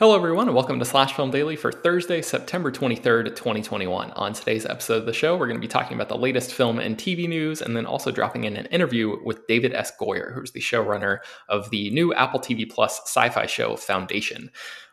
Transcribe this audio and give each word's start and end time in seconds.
Hello, 0.00 0.16
everyone, 0.16 0.48
and 0.48 0.56
welcome 0.56 0.78
to 0.78 0.84
Slash 0.86 1.12
Film 1.12 1.30
Daily 1.30 1.56
for 1.56 1.70
Thursday, 1.70 2.22
September 2.22 2.72
23rd, 2.72 3.36
2021. 3.36 4.10
On 4.12 4.32
today's 4.32 4.64
episode 4.64 4.94
of 4.94 5.04
the 5.04 5.12
show, 5.12 5.36
we're 5.36 5.46
going 5.46 5.58
to 5.58 5.60
be 5.60 5.68
talking 5.68 5.94
about 5.94 6.08
the 6.08 6.16
latest 6.16 6.54
film 6.54 6.78
and 6.78 6.96
TV 6.96 7.28
news, 7.28 7.60
and 7.60 7.76
then 7.76 7.84
also 7.84 8.10
dropping 8.10 8.44
in 8.44 8.56
an 8.56 8.64
interview 8.68 9.18
with 9.22 9.46
David 9.46 9.74
S. 9.74 9.92
Goyer, 10.00 10.32
who's 10.32 10.52
the 10.52 10.60
showrunner 10.60 11.18
of 11.50 11.68
the 11.68 11.90
new 11.90 12.14
Apple 12.14 12.40
TV 12.40 12.66
Plus 12.66 12.98
sci 13.04 13.28
fi 13.28 13.44
show 13.44 13.76
Foundation. 13.76 14.50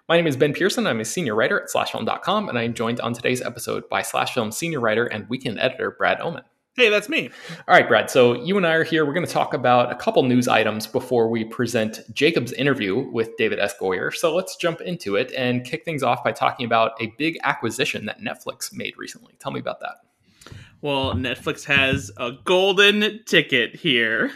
My 0.09 0.17
name 0.17 0.27
is 0.27 0.35
Ben 0.35 0.51
Pearson. 0.51 0.85
I'm 0.85 0.99
a 0.99 1.05
senior 1.05 1.35
writer 1.35 1.61
at 1.61 1.69
SlashFilm.com, 1.69 2.49
and 2.49 2.59
I'm 2.59 2.73
joined 2.73 2.99
on 2.99 3.13
today's 3.13 3.41
episode 3.41 3.87
by 3.87 4.01
Slash 4.01 4.33
Film 4.33 4.51
senior 4.51 4.81
writer 4.81 5.05
and 5.05 5.29
weekend 5.29 5.57
editor 5.57 5.95
Brad 5.97 6.19
Oman. 6.19 6.43
Hey, 6.77 6.89
that's 6.89 7.09
me. 7.09 7.31
All 7.67 7.73
right, 7.73 7.87
Brad. 7.87 8.11
So 8.11 8.35
you 8.35 8.55
and 8.55 8.67
I 8.67 8.73
are 8.73 8.83
here. 8.83 9.03
We're 9.03 9.13
going 9.13 9.25
to 9.25 9.31
talk 9.31 9.55
about 9.55 9.91
a 9.91 9.95
couple 9.95 10.21
news 10.21 10.47
items 10.47 10.85
before 10.85 11.27
we 11.27 11.43
present 11.43 12.01
Jacob's 12.13 12.53
interview 12.53 13.09
with 13.09 13.35
David 13.35 13.57
S. 13.57 13.73
Goyer. 13.81 14.13
So 14.13 14.35
let's 14.35 14.55
jump 14.57 14.81
into 14.81 15.15
it 15.15 15.31
and 15.35 15.65
kick 15.65 15.85
things 15.85 16.03
off 16.03 16.23
by 16.23 16.33
talking 16.33 16.67
about 16.67 16.91
a 17.01 17.11
big 17.17 17.39
acquisition 17.43 18.05
that 18.05 18.21
Netflix 18.21 18.71
made 18.71 18.93
recently. 18.95 19.33
Tell 19.39 19.51
me 19.51 19.59
about 19.59 19.79
that. 19.79 19.95
Well, 20.83 21.15
Netflix 21.15 21.65
has 21.65 22.11
a 22.15 22.33
golden 22.45 23.23
ticket 23.25 23.75
here. 23.75 24.25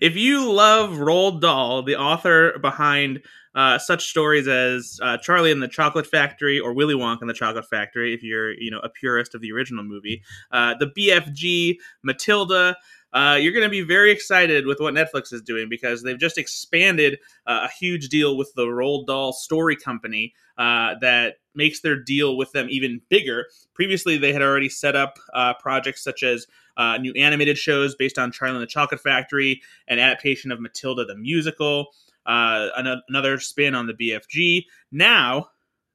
if 0.00 0.14
you 0.14 0.52
love 0.52 0.90
Roald 0.90 1.40
Dahl, 1.40 1.82
the 1.82 1.96
author 1.96 2.60
behind 2.60 3.22
uh, 3.54 3.78
such 3.78 4.06
stories 4.06 4.48
as 4.48 4.98
uh, 5.02 5.18
Charlie 5.18 5.52
and 5.52 5.62
the 5.62 5.68
Chocolate 5.68 6.06
Factory 6.06 6.58
or 6.58 6.72
Willy 6.72 6.94
Wonka 6.94 7.20
and 7.20 7.30
the 7.30 7.34
Chocolate 7.34 7.68
Factory, 7.68 8.14
if 8.14 8.22
you're 8.22 8.52
you 8.52 8.70
know 8.70 8.80
a 8.80 8.88
purist 8.88 9.34
of 9.34 9.40
the 9.40 9.52
original 9.52 9.84
movie, 9.84 10.22
uh, 10.50 10.74
the 10.78 10.86
BFG, 10.86 11.76
Matilda. 12.02 12.76
Uh, 13.14 13.36
you're 13.38 13.52
going 13.52 13.62
to 13.62 13.68
be 13.68 13.82
very 13.82 14.10
excited 14.10 14.64
with 14.64 14.80
what 14.80 14.94
Netflix 14.94 15.34
is 15.34 15.42
doing 15.42 15.68
because 15.68 16.02
they've 16.02 16.18
just 16.18 16.38
expanded 16.38 17.18
uh, 17.46 17.68
a 17.68 17.68
huge 17.68 18.08
deal 18.08 18.38
with 18.38 18.50
the 18.56 18.64
Roald 18.64 19.06
Dahl 19.06 19.34
Story 19.34 19.76
Company 19.76 20.32
uh, 20.56 20.94
that 21.02 21.34
makes 21.54 21.82
their 21.82 22.02
deal 22.02 22.38
with 22.38 22.52
them 22.52 22.68
even 22.70 23.02
bigger. 23.10 23.48
Previously, 23.74 24.16
they 24.16 24.32
had 24.32 24.40
already 24.40 24.70
set 24.70 24.96
up 24.96 25.18
projects 25.60 26.02
such 26.02 26.22
as 26.22 26.46
new 27.00 27.12
animated 27.12 27.58
shows 27.58 27.94
based 27.94 28.18
on 28.18 28.32
Charlie 28.32 28.54
and 28.54 28.62
the 28.62 28.66
Chocolate 28.66 29.02
Factory, 29.02 29.60
an 29.88 29.98
adaptation 29.98 30.50
of 30.50 30.58
Matilda 30.58 31.04
the 31.04 31.14
musical, 31.14 31.88
uh, 32.26 32.68
another 33.08 33.38
spin 33.38 33.74
on 33.74 33.86
the 33.86 33.94
BFG. 33.94 34.64
Now 34.90 35.48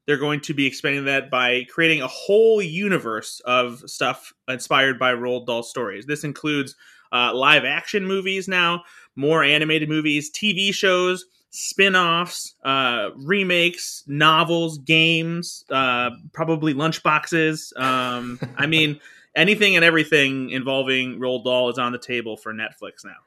they're 0.06 0.18
going 0.18 0.40
to 0.42 0.54
be 0.54 0.66
expanding 0.66 1.06
that 1.06 1.30
by 1.30 1.66
creating 1.70 2.02
a 2.02 2.08
whole 2.08 2.62
universe 2.62 3.42
of 3.46 3.84
stuff 3.86 4.34
inspired 4.48 4.98
by 4.98 5.14
Roald 5.14 5.46
Dahl 5.46 5.64
stories. 5.64 6.06
This 6.06 6.24
includes 6.24 6.76
uh, 7.12 7.34
live 7.34 7.66
action 7.66 8.06
movies 8.06 8.48
now, 8.48 8.84
more 9.16 9.44
animated 9.44 9.90
movies, 9.90 10.32
TV 10.32 10.74
shows, 10.74 11.26
spin 11.50 11.96
offs, 11.96 12.56
uh, 12.64 13.10
remakes, 13.16 14.04
novels, 14.08 14.78
games, 14.80 15.66
uh, 15.70 16.12
probably 16.34 16.74
lunchboxes. 16.74 17.78
Um, 17.80 18.40
I 18.58 18.66
mean, 18.66 19.00
anything 19.36 19.76
and 19.76 19.84
everything 19.84 20.50
involving 20.50 21.20
Roald 21.20 21.44
Dahl 21.44 21.70
is 21.70 21.78
on 21.78 21.92
the 21.92 22.00
table 22.00 22.38
for 22.38 22.54
Netflix 22.54 23.04
now. 23.04 23.18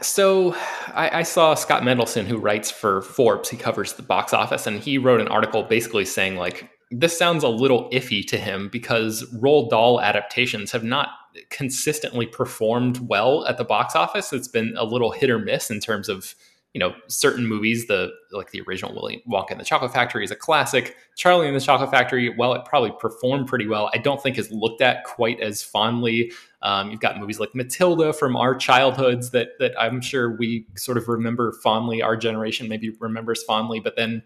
So 0.00 0.54
I, 0.94 1.18
I, 1.18 1.22
saw 1.22 1.54
Scott 1.54 1.82
Mendelson, 1.82 2.24
who 2.24 2.38
writes 2.38 2.70
for 2.70 3.02
Forbes. 3.02 3.50
He 3.50 3.56
covers 3.56 3.94
the 3.94 4.02
box 4.02 4.32
office, 4.32 4.66
and 4.66 4.80
he 4.80 4.96
wrote 4.96 5.20
an 5.20 5.28
article 5.28 5.64
basically 5.64 6.04
saying 6.04 6.36
like 6.36 6.70
this 6.90 7.18
sounds 7.18 7.42
a 7.42 7.48
little 7.48 7.90
iffy 7.90 8.26
to 8.28 8.38
him 8.38 8.68
because 8.70 9.24
Roald 9.34 9.70
Dahl 9.70 10.00
adaptations 10.00 10.70
have 10.72 10.84
not 10.84 11.08
consistently 11.50 12.26
performed 12.26 13.08
well 13.08 13.44
at 13.46 13.58
the 13.58 13.64
box 13.64 13.96
office. 13.96 14.32
It's 14.32 14.48
been 14.48 14.74
a 14.78 14.84
little 14.84 15.10
hit 15.10 15.30
or 15.30 15.38
miss 15.38 15.70
in 15.70 15.80
terms 15.80 16.08
of 16.08 16.34
you 16.76 16.80
know 16.80 16.94
certain 17.08 17.46
movies 17.46 17.86
the 17.86 18.10
like 18.32 18.50
the 18.50 18.60
original 18.68 18.94
willy 18.94 19.22
wonka 19.26 19.52
and 19.52 19.58
the 19.58 19.64
chocolate 19.64 19.94
factory 19.94 20.22
is 20.22 20.30
a 20.30 20.36
classic 20.36 20.94
charlie 21.16 21.46
and 21.46 21.56
the 21.56 21.60
chocolate 21.60 21.90
factory 21.90 22.28
well 22.36 22.52
it 22.52 22.66
probably 22.66 22.92
performed 23.00 23.46
pretty 23.46 23.66
well 23.66 23.90
i 23.94 23.98
don't 23.98 24.22
think 24.22 24.36
is 24.36 24.52
looked 24.52 24.82
at 24.82 25.02
quite 25.04 25.40
as 25.40 25.62
fondly 25.62 26.30
um, 26.66 26.90
you've 26.90 27.00
got 27.00 27.18
movies 27.18 27.38
like 27.38 27.54
matilda 27.54 28.12
from 28.12 28.36
our 28.36 28.54
childhoods 28.54 29.30
that 29.30 29.50
that 29.58 29.72
i'm 29.80 30.00
sure 30.00 30.36
we 30.36 30.66
sort 30.76 30.98
of 30.98 31.08
remember 31.08 31.52
fondly 31.62 32.02
our 32.02 32.16
generation 32.16 32.68
maybe 32.68 32.90
remembers 33.00 33.42
fondly 33.44 33.80
but 33.80 33.96
then 33.96 34.22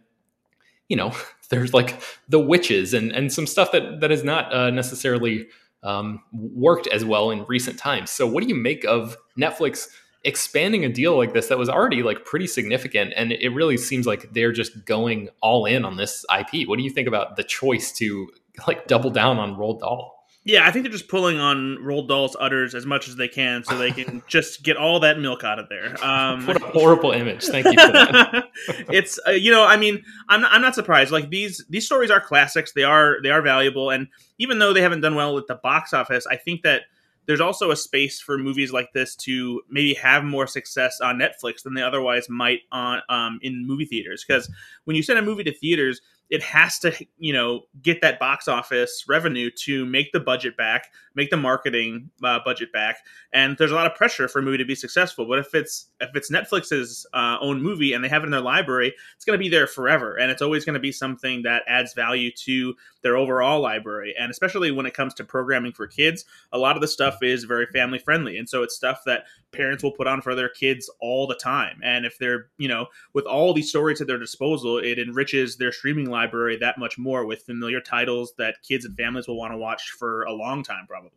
you 0.88 0.96
know 0.96 1.12
there's 1.50 1.72
like 1.72 2.00
the 2.28 2.40
witches 2.40 2.94
and 2.94 3.12
and 3.12 3.32
some 3.32 3.46
stuff 3.46 3.72
that 3.72 4.00
that 4.00 4.10
is 4.10 4.24
not 4.24 4.52
uh, 4.52 4.70
necessarily 4.70 5.46
um, 5.82 6.22
worked 6.32 6.86
as 6.88 7.04
well 7.04 7.30
in 7.30 7.44
recent 7.46 7.78
times. 7.78 8.10
So 8.10 8.26
what 8.26 8.42
do 8.42 8.48
you 8.48 8.54
make 8.54 8.84
of 8.84 9.16
netflix 9.38 9.88
expanding 10.24 10.84
a 10.84 10.88
deal 10.88 11.16
like 11.16 11.32
this 11.32 11.46
that 11.46 11.56
was 11.56 11.70
already 11.70 12.02
like 12.02 12.26
pretty 12.26 12.46
significant 12.46 13.14
and 13.16 13.32
it 13.32 13.48
really 13.54 13.78
seems 13.78 14.06
like 14.06 14.30
they're 14.34 14.52
just 14.52 14.84
going 14.84 15.30
all 15.40 15.64
in 15.64 15.82
on 15.82 15.96
this 15.96 16.26
ip 16.38 16.68
what 16.68 16.76
do 16.76 16.84
you 16.84 16.90
think 16.90 17.08
about 17.08 17.36
the 17.36 17.42
choice 17.42 17.90
to 17.90 18.28
like 18.66 18.86
double 18.86 19.08
down 19.08 19.38
on 19.38 19.56
Roald 19.56 19.80
Dahl 19.80 20.19
yeah, 20.44 20.66
I 20.66 20.70
think 20.70 20.84
they're 20.84 20.92
just 20.92 21.08
pulling 21.08 21.38
on 21.38 21.76
Roald 21.82 22.08
Dahl's 22.08 22.34
udders 22.40 22.74
as 22.74 22.86
much 22.86 23.08
as 23.08 23.16
they 23.16 23.28
can, 23.28 23.62
so 23.62 23.76
they 23.76 23.90
can 23.90 24.22
just 24.28 24.62
get 24.62 24.76
all 24.76 25.00
that 25.00 25.18
milk 25.18 25.44
out 25.44 25.58
of 25.58 25.68
there. 25.68 26.02
Um, 26.02 26.46
what 26.46 26.56
a 26.56 26.64
horrible 26.64 27.12
image! 27.12 27.44
Thank 27.44 27.66
you 27.66 27.72
for 27.72 27.92
that. 27.92 28.48
it's 28.90 29.20
uh, 29.26 29.32
you 29.32 29.50
know, 29.50 29.64
I 29.66 29.76
mean, 29.76 30.02
I'm 30.28 30.40
not, 30.40 30.52
I'm 30.52 30.62
not 30.62 30.74
surprised. 30.74 31.12
Like 31.12 31.28
these 31.28 31.64
these 31.68 31.84
stories 31.84 32.10
are 32.10 32.20
classics. 32.20 32.72
They 32.72 32.84
are 32.84 33.18
they 33.22 33.30
are 33.30 33.42
valuable, 33.42 33.90
and 33.90 34.08
even 34.38 34.58
though 34.58 34.72
they 34.72 34.80
haven't 34.80 35.02
done 35.02 35.14
well 35.14 35.36
at 35.36 35.46
the 35.46 35.56
box 35.56 35.92
office, 35.92 36.26
I 36.26 36.36
think 36.36 36.62
that 36.62 36.82
there's 37.26 37.40
also 37.40 37.70
a 37.70 37.76
space 37.76 38.18
for 38.18 38.38
movies 38.38 38.72
like 38.72 38.92
this 38.94 39.14
to 39.14 39.60
maybe 39.68 39.94
have 39.94 40.24
more 40.24 40.46
success 40.46 41.00
on 41.02 41.18
Netflix 41.18 41.62
than 41.62 41.74
they 41.74 41.82
otherwise 41.82 42.28
might 42.30 42.60
on 42.72 43.02
um, 43.10 43.38
in 43.42 43.66
movie 43.66 43.84
theaters. 43.84 44.24
Because 44.26 44.50
when 44.84 44.96
you 44.96 45.02
send 45.02 45.18
a 45.18 45.22
movie 45.22 45.44
to 45.44 45.52
theaters, 45.52 46.00
it 46.30 46.42
has 46.42 46.78
to 46.78 46.92
you 47.18 47.32
know 47.32 47.62
get 47.82 48.00
that 48.00 48.18
box 48.18 48.48
office 48.48 49.04
revenue 49.08 49.50
to 49.50 49.84
make 49.84 50.12
the 50.12 50.20
budget 50.20 50.56
back 50.56 50.86
make 51.14 51.30
the 51.30 51.36
marketing 51.36 52.10
uh, 52.22 52.38
budget 52.44 52.72
back. 52.72 52.98
And 53.32 53.56
there's 53.58 53.72
a 53.72 53.74
lot 53.74 53.86
of 53.86 53.94
pressure 53.94 54.28
for 54.28 54.38
a 54.38 54.42
movie 54.42 54.58
to 54.58 54.64
be 54.64 54.74
successful. 54.74 55.26
But 55.26 55.38
if 55.38 55.54
it's 55.54 55.88
if 56.00 56.10
it's 56.14 56.30
netflix's 56.30 57.06
uh, 57.12 57.36
own 57.40 57.62
movie 57.62 57.92
and 57.92 58.02
they 58.02 58.08
have 58.08 58.22
it 58.22 58.26
in 58.26 58.30
their 58.30 58.40
library 58.40 58.94
it's 59.16 59.24
going 59.24 59.38
to 59.38 59.42
be 59.42 59.48
there 59.48 59.66
forever. 59.66 60.16
And 60.16 60.30
it's 60.30 60.42
always 60.42 60.64
going 60.64 60.74
to 60.74 60.80
be 60.80 60.92
something 60.92 61.42
that 61.42 61.62
adds 61.66 61.94
value 61.94 62.30
to 62.44 62.74
their 63.02 63.16
overall 63.16 63.60
library. 63.60 64.14
And 64.18 64.30
especially 64.30 64.70
when 64.70 64.86
it 64.86 64.94
comes 64.94 65.14
to 65.14 65.24
programming 65.24 65.72
for 65.72 65.86
kids 65.86 66.24
a 66.52 66.58
lot 66.58 66.76
of 66.76 66.80
the 66.80 66.88
stuff 66.88 67.22
is 67.22 67.44
very 67.44 67.66
family 67.66 67.98
friendly 67.98 68.36
and 68.36 68.48
so 68.48 68.62
it's 68.62 68.76
stuff 68.76 69.02
that 69.06 69.24
parents 69.52 69.82
will 69.82 69.92
put 69.92 70.06
on 70.06 70.20
for 70.20 70.34
their 70.34 70.48
kids 70.48 70.90
all 71.00 71.26
the 71.26 71.34
time. 71.34 71.80
And 71.82 72.06
if 72.06 72.18
they're 72.18 72.48
you 72.58 72.68
know 72.68 72.86
with 73.12 73.26
all 73.26 73.52
these 73.52 73.68
stories 73.68 74.00
at 74.00 74.06
their 74.06 74.18
disposal 74.18 74.78
it 74.78 74.98
enriches 74.98 75.56
their 75.56 75.72
streaming 75.72 76.08
library 76.08 76.19
library 76.20 76.56
that 76.58 76.78
much 76.78 76.98
more 76.98 77.24
with 77.24 77.42
familiar 77.42 77.80
titles 77.80 78.32
that 78.38 78.56
kids 78.62 78.84
and 78.84 78.96
families 78.96 79.26
will 79.26 79.38
want 79.38 79.52
to 79.52 79.56
watch 79.56 79.90
for 79.98 80.22
a 80.24 80.32
long 80.32 80.62
time, 80.62 80.86
probably. 80.86 81.10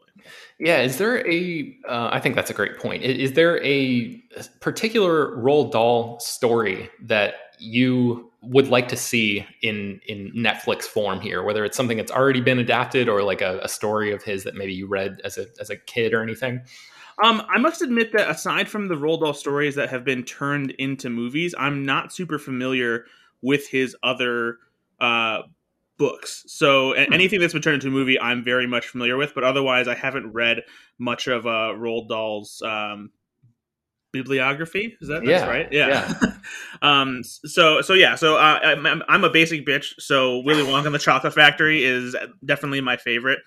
Yeah, 0.60 0.82
is 0.82 0.98
there 0.98 1.28
a? 1.30 1.76
Uh, 1.88 2.10
I 2.12 2.20
think 2.20 2.36
that's 2.36 2.50
a 2.50 2.54
great 2.54 2.78
point. 2.78 3.04
Is, 3.04 3.32
is 3.32 3.34
there 3.34 3.64
a 3.64 4.24
particular 4.60 5.36
Roald 5.36 5.72
Dahl 5.72 6.20
story 6.20 6.90
that 7.02 7.36
you 7.60 8.32
would 8.42 8.68
like 8.68 8.88
to 8.90 8.98
see 8.98 9.46
in 9.62 10.00
in 10.08 10.32
Netflix 10.36 10.84
form 10.84 11.20
here? 11.20 11.44
Whether 11.44 11.66
it's 11.66 11.78
something 11.78 11.98
that's 11.98 12.12
already 12.12 12.42
been 12.42 12.60
adapted 12.60 13.10
or 13.10 13.24
like 13.24 13.42
a, 13.42 13.60
a 13.64 13.68
story 13.68 14.12
of 14.12 14.24
his 14.24 14.44
that 14.44 14.56
maybe 14.56 14.74
you 14.74 14.88
read 14.88 15.22
as 15.24 15.38
a 15.38 15.48
as 15.60 15.70
a 15.70 15.76
kid 15.76 16.14
or 16.14 16.22
anything. 16.22 16.62
Um, 17.24 17.44
I 17.48 17.60
must 17.60 17.84
admit 17.84 18.12
that 18.14 18.30
aside 18.30 18.68
from 18.68 18.88
the 18.88 18.96
Roald 18.96 19.20
Dahl 19.22 19.34
stories 19.34 19.76
that 19.76 19.90
have 19.90 20.04
been 20.04 20.24
turned 20.24 20.72
into 20.72 21.12
movies, 21.12 21.54
I'm 21.58 21.86
not 21.86 22.12
super 22.12 22.40
familiar 22.40 23.06
with 23.44 23.68
his 23.68 23.96
other 24.02 24.58
uh, 25.00 25.44
books. 25.98 26.44
So 26.48 26.94
hmm. 26.96 27.14
anything 27.14 27.40
that's 27.40 27.54
been 27.54 27.62
turned 27.62 27.76
into 27.76 27.88
a 27.88 27.92
movie, 27.92 28.20
I'm 28.20 28.44
very 28.44 28.68
much 28.68 28.88
familiar 28.88 29.18
with. 29.18 29.34
But 29.34 29.44
otherwise, 29.44 29.88
I 29.88 29.96
haven't 29.96 30.32
read 30.32 30.64
much 30.98 31.28
of 31.28 31.46
uh, 31.46 31.74
Roald 31.76 32.10
Dahl's 32.10 32.62
um, 32.62 33.12
bibliography. 34.12 34.98
Is 35.02 35.10
that 35.10 35.26
yeah, 35.26 35.48
right? 35.48 35.68
Yeah. 35.72 36.14
yeah. 36.22 36.32
um. 36.82 37.24
So 37.24 37.82
so 37.82 37.94
yeah. 37.94 38.16
So 38.16 38.38
uh, 38.38 38.60
I'm, 38.64 39.04
I'm 39.08 39.24
a 39.24 39.30
basic 39.30 39.66
bitch. 39.66 39.94
So 40.00 40.40
Willy 40.40 40.64
Wonka 40.64 40.86
and 40.86 40.96
the 40.96 41.00
Chocolate 41.00 41.34
Factory 41.34 41.84
is 41.84 42.16
definitely 42.46 42.82
my 42.82 42.98
favorite. 42.98 43.40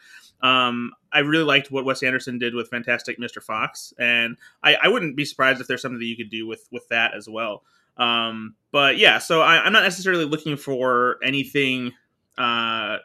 Um, 0.43 0.93
I 1.13 1.21
really 1.21 1.45
liked 1.45 1.71
what 1.71 1.87
Wes 1.87 2.03
Anderson 2.03 2.39
did 2.39 2.55
with 2.55 2.69
Fantastic 2.69 3.19
Mr. 3.19 3.43
Fox, 3.43 3.95
and 3.99 4.37
I, 4.63 4.75
I 4.75 4.89
wouldn't 4.89 5.17
be 5.17 5.25
surprised 5.25 5.63
if 5.63 5.67
there's 5.67 5.81
something 5.81 5.99
that 5.99 6.05
you 6.05 6.17
could 6.17 6.31
do 6.31 6.47
with 6.47 6.69
with 6.71 6.87
that 6.89 7.15
as 7.15 7.29
well. 7.29 7.63
Um, 7.97 8.55
but 8.73 8.99
yeah, 8.99 9.19
so 9.19 9.41
I, 9.41 9.67
am 9.67 9.73
not 9.73 9.83
necessarily 9.83 10.25
looking 10.25 10.57
for 10.57 11.19
anything. 11.23 11.93
Uh, 12.37 12.99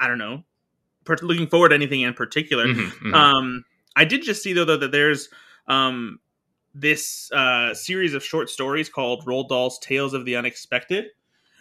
I 0.00 0.06
don't 0.06 0.18
know, 0.18 0.44
per- 1.04 1.16
looking 1.22 1.48
forward 1.48 1.70
to 1.70 1.74
anything 1.74 2.02
in 2.02 2.14
particular. 2.14 2.66
Mm-hmm, 2.66 2.80
mm-hmm. 2.80 3.14
Um, 3.14 3.64
I 3.96 4.04
did 4.04 4.22
just 4.22 4.42
see 4.42 4.52
though, 4.52 4.64
though 4.64 4.76
that 4.76 4.92
there's 4.92 5.28
um, 5.66 6.20
this 6.74 7.30
uh, 7.32 7.74
series 7.74 8.14
of 8.14 8.24
short 8.24 8.48
stories 8.48 8.88
called 8.88 9.26
Roald 9.26 9.48
Dahl's 9.48 9.78
Tales 9.80 10.14
of 10.14 10.24
the 10.24 10.36
Unexpected, 10.36 11.06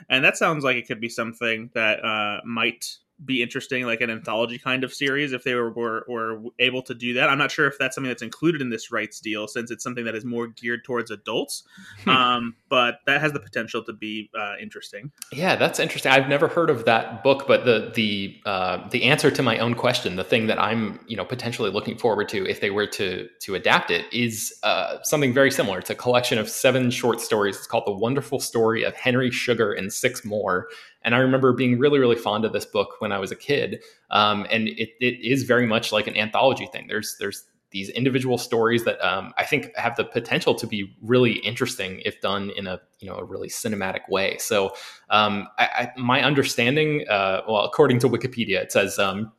and 0.10 0.24
that 0.24 0.38
sounds 0.38 0.64
like 0.64 0.78
it 0.78 0.88
could 0.88 1.02
be 1.02 1.10
something 1.10 1.70
that 1.74 2.04
uh, 2.06 2.42
might 2.46 2.98
be 3.24 3.42
interesting, 3.42 3.86
like 3.86 4.02
an 4.02 4.10
anthology 4.10 4.60
kind 4.60 4.84
of 4.84 4.94
series, 4.94 5.34
if 5.34 5.44
they 5.44 5.56
were, 5.56 5.72
were, 5.72 6.06
were 6.08 6.42
able 6.60 6.82
to 6.84 6.94
do 6.94 7.14
that. 7.14 7.30
I'm 7.30 7.38
not 7.38 7.52
sure 7.52 7.68
if 7.68 7.78
that's 7.80 7.96
something 7.96 8.10
that's 8.10 8.22
included 8.22 8.62
in 8.62 8.70
this 8.70 8.92
rights 8.92 9.20
deal, 9.20 9.48
since 9.48 9.72
it's 9.72 9.84
something 9.84 10.06
that 10.06 10.16
is 10.16 10.24
more 10.24 10.48
geared 10.48 10.84
towards 10.84 11.12
adults. 11.12 11.64
Hmm. 12.04 12.10
um, 12.10 12.56
but 12.70 13.00
that 13.06 13.22
has 13.22 13.34
the 13.34 13.40
potential 13.40 13.84
to 13.84 13.94
be 13.94 14.30
uh, 14.38 14.56
interesting. 14.62 15.12
Yeah, 15.32 15.56
that's 15.56 15.80
interesting. 15.80 16.12
I've 16.12 16.30
never 16.30 16.48
heard 16.48 16.70
of 16.70 16.86
that 16.86 17.24
book, 17.24 17.46
but 17.48 17.66
the 17.66 17.92
the 17.94 18.40
uh, 18.46 18.88
the 18.90 19.04
answer 19.04 19.32
to 19.32 19.44
my 19.44 19.58
own 19.60 19.74
question, 19.74 20.16
the 20.16 20.24
thing 20.24 20.48
that 20.48 20.60
I'm 20.60 21.00
you 21.08 21.18
know 21.18 21.26
potentially 21.26 21.72
looking 21.72 21.98
forward 21.98 22.30
to 22.30 22.48
if 22.48 22.62
they 22.62 22.70
were 22.70 22.88
to 22.88 23.28
to 23.42 23.56
adapt 23.56 23.92
it, 23.92 24.06
is 24.12 24.58
uh, 24.64 24.98
something 25.04 25.34
very 25.34 25.52
similar. 25.52 25.80
It's 25.80 25.90
a 25.90 25.96
collection 25.96 26.38
of 26.38 26.50
seven 26.50 26.92
short 26.92 27.22
stories. 27.22 27.58
It's 27.58 27.68
called 27.68 27.86
The 27.86 27.94
Wonderful 27.94 28.40
Story 28.40 28.84
of 28.84 28.96
Henry 28.96 29.32
Sugar 29.32 29.74
and 29.74 29.92
Six 29.92 30.24
More. 30.24 30.68
And 31.08 31.16
I 31.16 31.20
remember 31.20 31.54
being 31.54 31.80
really, 31.80 32.00
really 32.00 32.18
fond 32.18 32.44
of 32.44 32.52
this 32.52 32.66
book 32.66 32.96
when 33.00 33.14
I 33.14 33.18
was 33.18 33.32
a 33.32 33.36
kid. 33.38 33.82
Um, 34.12 34.46
and 34.52 34.68
it, 34.68 34.90
it 35.00 35.26
is 35.26 35.44
very 35.44 35.66
much 35.66 35.94
like 35.94 36.06
an 36.06 36.18
anthology 36.18 36.68
thing. 36.74 36.88
There's 36.90 37.16
there's 37.18 37.46
these 37.72 37.88
individual 37.92 38.38
stories 38.38 38.84
that 38.84 39.00
um, 39.02 39.34
I 39.38 39.46
think 39.46 39.74
have 39.78 39.96
the 39.96 40.04
potential 40.04 40.54
to 40.56 40.68
be 40.68 40.94
really 41.02 41.36
interesting 41.40 42.02
if 42.04 42.20
done 42.20 42.52
in 42.58 42.68
a 42.68 42.82
you 43.00 43.10
know 43.10 43.16
a 43.16 43.24
really 43.24 43.48
cinematic 43.48 44.10
way. 44.10 44.38
So 44.40 44.74
um, 45.10 45.48
I, 45.58 45.64
I, 45.64 45.92
my 45.98 46.22
understanding, 46.22 47.06
uh, 47.08 47.40
well, 47.48 47.64
according 47.64 48.00
to 48.00 48.10
Wikipedia, 48.10 48.62
it 48.62 48.74
says 48.74 49.00
um, 49.00 49.32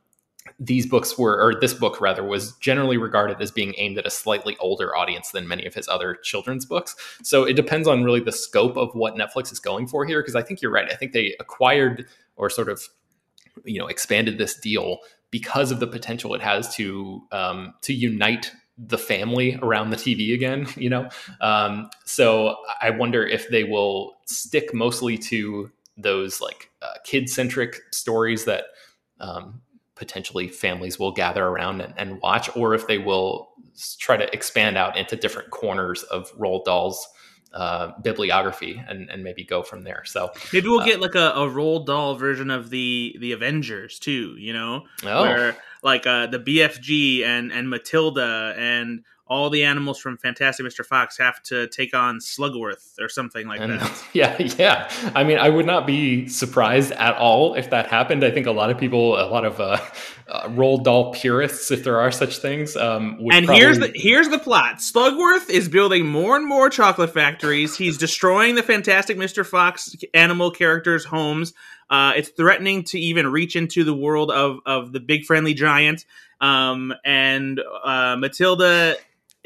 these 0.59 0.87
books 0.87 1.19
were, 1.19 1.41
or 1.41 1.61
this 1.61 1.75
book 1.75 2.01
rather, 2.01 2.23
was 2.23 2.53
generally 2.57 2.97
regarded 2.97 3.41
as 3.41 3.51
being 3.51 3.75
aimed 3.77 3.99
at 3.99 4.07
a 4.07 4.11
slightly 4.11 4.57
older 4.59 4.97
audience 4.97 5.31
than 5.31 5.49
many 5.49 5.65
of 5.67 5.75
his 5.75 5.89
other 5.89 6.15
children's 6.17 6.65
books. 6.65 6.97
So 7.23 7.45
it 7.45 7.55
depends 7.55 7.89
on 7.89 8.05
really 8.05 8.21
the 8.21 8.33
scope 8.33 8.77
of 8.77 8.95
what 8.95 9.15
Netflix 9.15 9.53
is 9.53 9.61
going 9.61 9.87
for 9.87 10.05
here. 10.05 10.21
Because 10.23 10.37
I 10.37 10.43
think 10.43 10.63
you're 10.63 10.73
right. 10.73 10.91
I 10.91 10.97
think 10.97 11.13
they 11.13 11.35
acquired 11.41 12.07
or 12.37 12.51
sort 12.51 12.69
of, 12.69 12.83
you 13.65 13.79
know, 13.79 13.87
expanded 13.87 14.39
this 14.39 14.59
deal 14.59 14.99
because 15.31 15.71
of 15.71 15.81
the 15.81 15.87
potential 15.87 16.35
it 16.35 16.41
has 16.41 16.75
to 16.77 17.23
um, 17.33 17.75
to 17.83 17.93
unite 17.93 18.53
the 18.79 18.99
family 18.99 19.59
around 19.63 19.91
the 19.91 19.97
TV 19.97 20.35
again. 20.35 20.67
You 20.77 20.91
know, 20.91 21.09
um, 21.41 21.91
so 22.05 22.57
I 22.81 22.91
wonder 22.91 23.27
if 23.27 23.49
they 23.49 23.65
will 23.65 24.19
stick 24.27 24.73
mostly 24.73 25.19
to 25.19 25.71
those 25.97 26.41
like 26.41 26.71
uh, 26.81 26.95
kid 27.05 27.29
centric 27.29 27.81
stories 27.91 28.45
that 28.45 28.67
um, 29.21 29.61
potentially 29.99 30.49
families 30.49 30.99
will 30.99 31.13
gather 31.13 31.45
around 31.45 31.81
and, 31.81 31.95
and, 31.97 32.21
watch, 32.21 32.55
or 32.57 32.75
if 32.75 32.87
they 32.87 32.99
will 32.99 33.51
try 33.99 34.17
to 34.17 34.33
expand 34.33 34.77
out 34.77 34.97
into 34.97 35.17
different 35.17 35.51
corners 35.51 36.03
of 36.05 36.33
Roald 36.33 36.65
Dahl's 36.65 37.07
uh, 37.53 37.93
bibliography 38.03 38.83
and, 38.89 39.11
and 39.11 39.25
maybe 39.25 39.45
go 39.45 39.63
from 39.63 39.83
there. 39.83 40.03
So 40.05 40.31
maybe 40.53 40.69
we'll 40.69 40.81
uh, 40.81 40.87
get 40.87 41.01
like 41.01 41.15
a, 41.15 41.31
a 41.31 41.49
Roald 41.49 41.87
Dahl 41.87 42.15
version 42.15 42.51
of 42.51 42.71
the 42.71 43.17
the 43.21 43.33
Avengers 43.33 43.99
too. 43.99 44.35
You 44.39 44.53
know, 44.53 44.85
oh. 45.05 45.23
where 45.23 45.57
like 45.83 46.07
uh, 46.07 46.27
the 46.27 46.39
BFG 46.39 47.25
and 47.25 47.51
and 47.53 47.69
Matilda 47.69 48.55
and 48.57 49.05
all 49.29 49.51
the 49.51 49.65
animals 49.65 49.99
from 49.99 50.17
Fantastic 50.17 50.65
Mr. 50.65 50.85
Fox 50.85 51.19
have 51.19 51.43
to 51.45 51.69
take 51.69 51.95
on 51.95 52.19
Slugworth 52.19 52.99
or 52.99 53.09
something 53.09 53.47
like 53.47 53.61
and, 53.61 53.79
that. 53.81 54.05
Yeah, 54.13 54.37
yeah. 54.59 54.91
I 55.15 55.23
mean, 55.25 55.39
I 55.39 55.49
would 55.49 55.67
not 55.67 55.87
be 55.87 56.29
surprised 56.29 56.93
at 56.93 57.17
all 57.17 57.55
if 57.55 57.71
that 57.71 57.89
happened. 57.89 58.25
I 58.25 58.31
think 58.31 58.47
a 58.47 58.53
lot 58.53 58.71
of 58.71 58.79
people, 58.79 59.21
a 59.21 59.29
lot 59.29 59.45
of 59.45 59.61
uh, 59.61 59.79
uh, 60.29 60.49
Roald 60.49 60.85
Dahl 60.85 61.13
purists, 61.13 61.71
if 61.71 61.85
there 61.85 62.01
are 62.01 62.11
such 62.11 62.39
things, 62.39 62.77
um, 62.77 63.19
and 63.31 63.47
probably... 63.47 63.57
here's 63.57 63.79
the 63.79 63.93
here's 63.95 64.29
the 64.29 64.39
plot: 64.39 64.77
Slugworth 64.77 65.51
is 65.51 65.69
building 65.69 66.07
more 66.07 66.37
and 66.37 66.47
more 66.47 66.71
chocolate 66.71 67.13
factories. 67.13 67.77
He's 67.77 67.99
destroying 67.99 68.55
the 68.55 68.63
Fantastic 68.63 69.19
Mr. 69.19 69.45
Fox 69.45 69.95
animal 70.15 70.51
characters' 70.51 71.05
homes. 71.05 71.53
Uh, 71.91 72.13
it's 72.17 72.29
threatening 72.31 72.85
to 72.85 72.99
even 72.99 73.27
reach 73.27 73.57
into 73.57 73.85
the 73.85 73.95
world 73.95 74.31
of 74.31 74.59
of 74.67 74.93
the 74.93 75.01
big 75.01 75.25
friendly 75.25 75.55
giant. 75.55 76.05
Um, 76.41 76.95
and 77.05 77.61
uh, 77.85 78.17
Matilda 78.17 78.97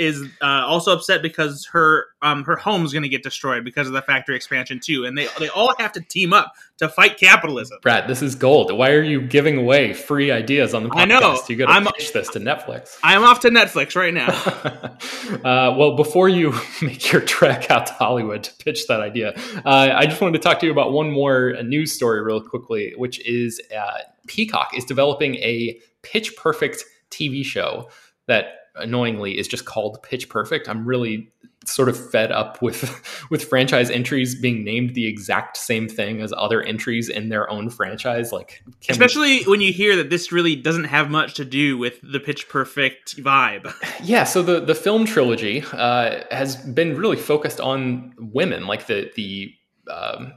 is 0.02 0.22
uh, 0.42 0.46
also 0.66 0.92
upset 0.92 1.22
because 1.22 1.66
her 1.66 2.06
um, 2.22 2.44
her 2.44 2.56
home's 2.56 2.92
going 2.92 3.04
to 3.04 3.08
get 3.08 3.22
destroyed 3.22 3.64
because 3.64 3.86
of 3.86 3.92
the 3.92 4.02
factory 4.02 4.34
expansion 4.34 4.80
too, 4.80 5.04
and 5.04 5.16
they 5.16 5.28
they 5.38 5.48
all 5.48 5.72
have 5.78 5.92
to 5.92 6.00
team 6.00 6.32
up 6.32 6.52
to 6.78 6.88
fight 6.88 7.18
capitalism. 7.18 7.78
Brad, 7.82 8.08
this 8.08 8.20
is 8.20 8.34
gold. 8.34 8.72
Why 8.72 8.90
are 8.90 9.02
you 9.02 9.20
giving 9.20 9.56
away 9.56 9.92
free 9.92 10.30
ideas 10.30 10.74
on 10.74 10.82
the 10.82 10.88
podcast? 10.88 11.00
I 11.00 11.04
know. 11.04 11.38
You 11.48 11.56
got 11.56 11.84
to 11.84 11.92
pitch 11.92 12.12
this 12.12 12.28
to 12.30 12.40
Netflix. 12.40 12.98
I'm 13.02 13.22
off 13.22 13.40
to 13.40 13.48
Netflix 13.50 13.94
right 13.94 14.12
now. 14.12 14.28
uh, 15.44 15.76
well, 15.76 15.96
before 15.96 16.28
you 16.28 16.52
make 16.82 17.12
your 17.12 17.20
trek 17.22 17.70
out 17.70 17.86
to 17.86 17.92
Hollywood 17.92 18.42
to 18.44 18.64
pitch 18.64 18.88
that 18.88 19.00
idea, 19.00 19.34
uh, 19.64 19.92
I 19.94 20.06
just 20.06 20.20
wanted 20.20 20.42
to 20.42 20.46
talk 20.46 20.58
to 20.60 20.66
you 20.66 20.72
about 20.72 20.92
one 20.92 21.10
more 21.12 21.54
news 21.62 21.92
story 21.92 22.22
real 22.22 22.40
quickly, 22.40 22.94
which 22.96 23.24
is 23.26 23.60
uh, 23.76 23.98
Peacock 24.26 24.76
is 24.76 24.84
developing 24.84 25.36
a 25.36 25.80
pitch 26.02 26.36
perfect 26.36 26.84
TV 27.10 27.44
show 27.44 27.88
that 28.26 28.61
annoyingly 28.76 29.38
is 29.38 29.48
just 29.48 29.64
called 29.64 30.02
Pitch 30.02 30.28
Perfect. 30.28 30.68
I'm 30.68 30.84
really 30.84 31.30
sort 31.64 31.88
of 31.88 32.10
fed 32.10 32.32
up 32.32 32.60
with 32.60 32.82
with 33.30 33.44
franchise 33.44 33.90
entries 33.90 34.34
being 34.34 34.64
named 34.64 34.94
the 34.94 35.06
exact 35.06 35.56
same 35.56 35.88
thing 35.88 36.20
as 36.20 36.32
other 36.36 36.62
entries 36.62 37.08
in 37.08 37.28
their 37.28 37.48
own 37.50 37.70
franchise 37.70 38.32
like 38.32 38.62
especially 38.88 39.38
we... 39.38 39.44
when 39.44 39.60
you 39.60 39.72
hear 39.72 39.96
that 39.96 40.10
this 40.10 40.32
really 40.32 40.56
doesn't 40.56 40.84
have 40.84 41.10
much 41.10 41.34
to 41.34 41.44
do 41.44 41.78
with 41.78 42.00
the 42.02 42.18
pitch 42.18 42.48
perfect 42.48 43.16
vibe 43.22 43.72
yeah 44.02 44.24
so 44.24 44.42
the 44.42 44.60
the 44.60 44.74
film 44.74 45.04
trilogy 45.04 45.62
uh, 45.72 46.20
has 46.30 46.56
been 46.56 46.96
really 46.96 47.16
focused 47.16 47.60
on 47.60 48.12
women 48.18 48.66
like 48.66 48.86
the 48.86 49.10
the 49.14 49.54
um, 49.90 50.32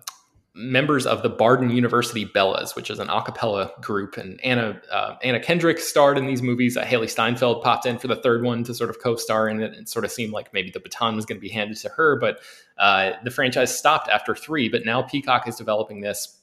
members 0.56 1.06
of 1.06 1.22
the 1.22 1.30
Barden 1.30 1.70
University 1.70 2.26
Bellas, 2.26 2.76
which 2.76 2.90
is 2.90 2.98
an 3.00 3.10
a 3.10 3.22
cappella 3.22 3.72
group. 3.82 4.16
And 4.16 4.40
Anna 4.44 4.82
uh, 4.90 5.16
Anna 5.22 5.40
Kendrick 5.40 5.80
starred 5.80 6.18
in 6.18 6.26
these 6.26 6.42
movies. 6.42 6.78
Uh, 6.78 6.86
Hailee 6.86 7.10
Steinfeld 7.10 7.62
popped 7.62 7.86
in 7.86 8.00
for 8.00 8.08
the 8.08 8.16
third 8.16 8.44
one 8.44 8.64
to 8.64 8.74
sort 8.74 8.90
of 8.90 9.02
co-star 9.02 9.50
in 9.50 9.62
it. 9.62 9.74
It 9.74 9.90
sort 9.90 10.06
of 10.06 10.12
seemed 10.12 10.32
like 10.32 10.54
maybe 10.54 10.72
the 10.72 10.80
baton 10.80 11.16
was 11.16 11.26
going 11.26 11.38
to 11.38 11.42
be 11.42 11.50
handed 11.50 11.78
to 11.78 11.90
her, 11.90 12.18
but 12.18 12.40
uh, 12.78 13.12
the 13.24 13.32
franchise 13.32 13.78
stopped 13.78 14.08
after 14.08 14.34
three. 14.34 14.70
But 14.70 14.86
now 14.86 15.02
Peacock 15.02 15.48
is 15.48 15.58
developing 15.58 16.00
this 16.00 16.42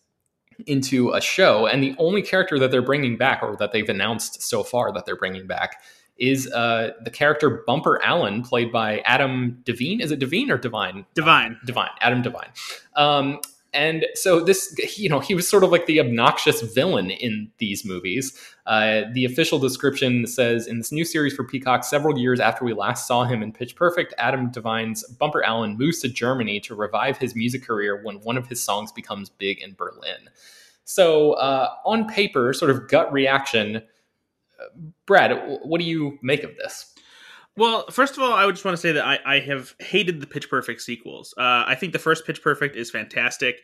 into 0.67 1.13
a 1.13 1.21
show, 1.21 1.67
and 1.67 1.83
the 1.83 1.95
only 1.99 2.21
character 2.21 2.59
that 2.59 2.71
they're 2.71 2.83
bringing 2.83 3.17
back, 3.17 3.43
or 3.43 3.57
that 3.57 3.73
they've 3.73 3.89
announced 3.89 4.43
so 4.43 4.63
far 4.63 4.93
that 4.93 5.07
they're 5.07 5.17
bringing 5.17 5.47
back. 5.47 5.83
Is 6.19 6.47
uh, 6.53 6.91
the 7.03 7.11
character 7.11 7.65
Bumper 7.67 8.01
Allen, 8.05 8.43
played 8.43 8.71
by 8.71 8.99
Adam 9.01 9.63
Devine? 9.65 10.01
Is 10.01 10.13
it 10.13 10.19
Devine 10.19 10.51
or 10.51 10.59
Divine? 10.59 11.07
Divine. 11.15 11.59
Divine. 11.65 11.89
Adam 12.01 12.21
Devine. 12.21 12.51
Um, 12.95 13.41
and 13.75 14.07
so 14.15 14.41
this 14.41 14.75
you 14.99 15.09
know 15.09 15.21
he 15.21 15.35
was 15.35 15.49
sort 15.49 15.65
of 15.65 15.71
like 15.71 15.87
the 15.87 15.99
obnoxious 16.01 16.61
villain 16.61 17.11
in 17.11 17.51
these 17.59 17.85
movies. 17.85 18.39
Uh, 18.67 19.03
the 19.13 19.25
official 19.25 19.59
description 19.59 20.27
says 20.27 20.67
in 20.67 20.79
this 20.79 20.93
new 20.93 21.05
series 21.05 21.35
for 21.35 21.45
peacock 21.45 21.85
several 21.85 22.19
years 22.19 22.39
after 22.39 22.65
we 22.65 22.73
last 22.73 23.07
saw 23.07 23.25
him 23.25 23.43
in 23.43 23.53
pitch 23.53 23.75
perfect 23.75 24.15
adam 24.19 24.51
devine's 24.51 25.03
bumper 25.19 25.43
allen 25.43 25.77
moves 25.77 26.01
to 26.01 26.09
germany 26.09 26.61
to 26.61 26.75
revive 26.75 27.17
his 27.17 27.35
music 27.35 27.65
career 27.65 28.01
when 28.05 28.17
one 28.21 28.37
of 28.37 28.47
his 28.47 28.63
songs 28.63 28.93
becomes 28.93 29.31
big 29.31 29.61
in 29.61 29.75
berlin. 29.75 30.29
So 30.85 31.33
uh, 31.35 31.71
on 31.85 32.07
paper 32.09 32.53
sort 32.53 32.71
of 32.71 32.89
gut 32.89 33.13
reaction 33.13 33.83
brad 35.07 35.59
what 35.63 35.81
do 35.81 35.85
you 35.85 36.19
make 36.23 36.45
of 36.45 36.57
this 36.57 36.92
well, 37.57 37.87
first 37.91 38.17
of 38.17 38.23
all, 38.23 38.33
I 38.33 38.47
would 38.47 38.55
just 38.55 38.65
want 38.65 38.77
to 38.77 38.81
say 38.81 38.93
that 38.93 39.05
I, 39.05 39.19
I 39.27 39.41
have 39.41 39.75
hated 39.79 40.21
the 40.21 40.27
Pitch 40.27 40.49
Perfect 40.49 40.81
sequels. 40.81 41.35
Uh, 41.37 41.65
I 41.67 41.75
think 41.75 41.93
the 41.93 41.99
first 41.99 42.27
Pitch 42.27 42.43
Perfect 42.43 42.77
is 42.77 42.91
fantastic. 42.91 43.57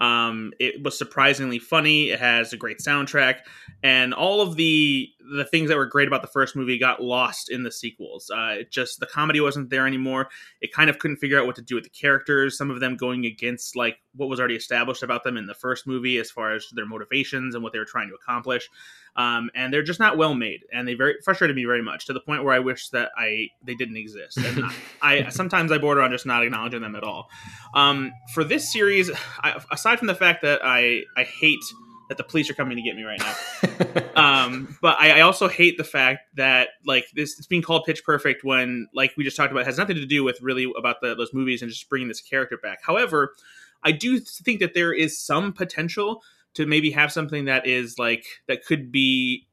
Um, 0.00 0.52
it 0.58 0.82
was 0.82 0.98
surprisingly 0.98 1.60
funny. 1.60 2.10
It 2.10 2.18
has 2.18 2.52
a 2.52 2.56
great 2.56 2.78
soundtrack, 2.78 3.40
and 3.84 4.12
all 4.12 4.40
of 4.40 4.56
the 4.56 5.08
the 5.32 5.44
things 5.44 5.68
that 5.68 5.76
were 5.76 5.86
great 5.86 6.08
about 6.08 6.22
the 6.22 6.28
first 6.28 6.56
movie 6.56 6.78
got 6.78 7.02
lost 7.02 7.50
in 7.50 7.62
the 7.62 7.72
sequels. 7.72 8.30
Uh, 8.34 8.56
it 8.58 8.72
just 8.72 8.98
the 8.98 9.06
comedy 9.06 9.40
wasn't 9.40 9.70
there 9.70 9.86
anymore. 9.86 10.28
It 10.60 10.72
kind 10.72 10.90
of 10.90 10.98
couldn't 10.98 11.18
figure 11.18 11.38
out 11.38 11.46
what 11.46 11.56
to 11.56 11.62
do 11.62 11.76
with 11.76 11.84
the 11.84 11.90
characters. 11.90 12.58
Some 12.58 12.70
of 12.70 12.80
them 12.80 12.96
going 12.96 13.26
against 13.26 13.76
like 13.76 13.98
what 14.16 14.28
was 14.28 14.40
already 14.40 14.56
established 14.56 15.02
about 15.02 15.24
them 15.24 15.36
in 15.36 15.46
the 15.46 15.54
first 15.54 15.86
movie, 15.86 16.18
as 16.18 16.30
far 16.30 16.54
as 16.54 16.66
their 16.72 16.86
motivations 16.86 17.54
and 17.54 17.62
what 17.62 17.72
they 17.72 17.78
were 17.78 17.84
trying 17.84 18.08
to 18.08 18.14
accomplish. 18.14 18.68
Um, 19.16 19.50
and 19.54 19.72
they're 19.72 19.82
just 19.82 20.00
not 20.00 20.18
well 20.18 20.34
made, 20.34 20.60
and 20.72 20.86
they 20.86 20.94
very 20.94 21.16
frustrated 21.24 21.56
me 21.56 21.64
very 21.64 21.82
much 21.82 22.06
to 22.06 22.12
the 22.12 22.20
point 22.20 22.44
where 22.44 22.54
I 22.54 22.58
wish 22.58 22.90
that 22.90 23.10
I 23.16 23.48
they 23.64 23.74
didn't 23.74 23.96
exist. 23.96 24.36
And 24.36 24.64
I, 25.02 25.24
I 25.24 25.28
sometimes 25.30 25.72
I 25.72 25.78
border 25.78 26.02
on 26.02 26.10
just 26.10 26.26
not 26.26 26.42
acknowledging 26.42 26.82
them 26.82 26.94
at 26.94 27.02
all. 27.02 27.28
Um, 27.74 28.12
for 28.34 28.44
this 28.44 28.70
series, 28.70 29.10
I, 29.40 29.62
aside 29.70 29.98
from 29.98 30.08
the 30.08 30.14
fact 30.14 30.42
that 30.42 30.60
I 30.62 31.02
I 31.16 31.24
hate 31.24 31.60
that 32.08 32.18
the 32.18 32.24
police 32.24 32.48
are 32.50 32.54
coming 32.54 32.76
to 32.76 32.82
get 32.82 32.96
me 32.96 33.02
right 33.02 33.20
now. 33.20 34.06
um, 34.44 34.76
but 34.80 34.96
I, 35.00 35.18
I, 35.18 35.20
also 35.22 35.48
hate 35.48 35.76
the 35.76 35.84
fact 35.84 36.20
that 36.36 36.68
like 36.84 37.06
this 37.14 37.36
it's 37.38 37.48
being 37.48 37.62
called 37.62 37.84
pitch 37.84 38.04
perfect 38.04 38.44
when 38.44 38.86
like 38.94 39.12
we 39.16 39.24
just 39.24 39.36
talked 39.36 39.50
about 39.50 39.66
has 39.66 39.78
nothing 39.78 39.96
to 39.96 40.06
do 40.06 40.22
with 40.22 40.40
really 40.40 40.70
about 40.78 41.00
the, 41.00 41.14
those 41.14 41.34
movies 41.34 41.62
and 41.62 41.70
just 41.70 41.88
bringing 41.88 42.08
this 42.08 42.20
character 42.20 42.58
back. 42.62 42.78
However, 42.82 43.34
I 43.82 43.92
do 43.92 44.18
think 44.18 44.60
that 44.60 44.74
there 44.74 44.92
is 44.92 45.18
some 45.18 45.52
potential 45.52 46.22
to 46.54 46.66
maybe 46.66 46.90
have 46.90 47.12
something 47.12 47.44
that 47.46 47.66
is 47.66 47.98
like 47.98 48.24
that 48.48 48.64
could 48.64 48.90
be 48.90 49.46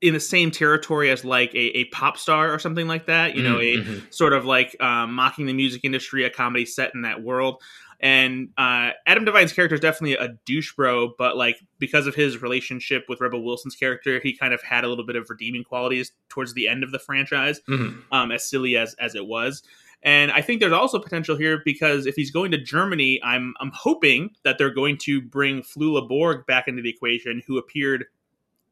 in 0.00 0.14
the 0.14 0.20
same 0.20 0.50
territory 0.50 1.10
as 1.10 1.24
like 1.24 1.52
a, 1.54 1.78
a 1.78 1.84
pop 1.86 2.16
star 2.16 2.52
or 2.52 2.58
something 2.60 2.86
like 2.86 3.06
that 3.06 3.34
you 3.34 3.42
know 3.42 3.56
mm-hmm. 3.56 4.06
a 4.06 4.12
sort 4.12 4.32
of 4.32 4.44
like 4.44 4.76
um, 4.80 5.12
mocking 5.12 5.46
the 5.46 5.52
music 5.52 5.80
industry 5.84 6.24
a 6.24 6.30
comedy 6.30 6.64
set 6.64 6.92
in 6.94 7.02
that 7.02 7.20
world 7.20 7.60
and 8.00 8.50
uh, 8.56 8.90
Adam 9.06 9.24
Devine's 9.24 9.52
character 9.52 9.74
is 9.74 9.80
definitely 9.80 10.14
a 10.14 10.28
douche 10.46 10.72
bro, 10.74 11.14
but 11.18 11.36
like 11.36 11.58
because 11.78 12.06
of 12.06 12.14
his 12.14 12.40
relationship 12.40 13.06
with 13.08 13.20
Rebel 13.20 13.42
Wilson's 13.42 13.74
character, 13.74 14.20
he 14.22 14.36
kind 14.36 14.54
of 14.54 14.62
had 14.62 14.84
a 14.84 14.88
little 14.88 15.04
bit 15.04 15.16
of 15.16 15.28
redeeming 15.28 15.64
qualities 15.64 16.12
towards 16.28 16.54
the 16.54 16.68
end 16.68 16.84
of 16.84 16.92
the 16.92 17.00
franchise, 17.00 17.60
mm-hmm. 17.68 18.00
um, 18.12 18.30
as 18.30 18.48
silly 18.48 18.76
as 18.76 18.94
as 18.94 19.14
it 19.14 19.26
was. 19.26 19.62
And 20.02 20.30
I 20.30 20.42
think 20.42 20.60
there's 20.60 20.72
also 20.72 20.98
potential 20.98 21.36
here 21.36 21.60
because 21.64 22.06
if 22.06 22.14
he's 22.14 22.30
going 22.30 22.52
to 22.52 22.58
Germany, 22.58 23.20
I'm 23.24 23.54
I'm 23.60 23.72
hoping 23.74 24.30
that 24.44 24.56
they're 24.56 24.72
going 24.72 24.96
to 24.98 25.20
bring 25.20 25.62
Flula 25.62 26.08
Borg 26.08 26.46
back 26.46 26.68
into 26.68 26.82
the 26.82 26.90
equation, 26.90 27.42
who 27.46 27.58
appeared 27.58 28.04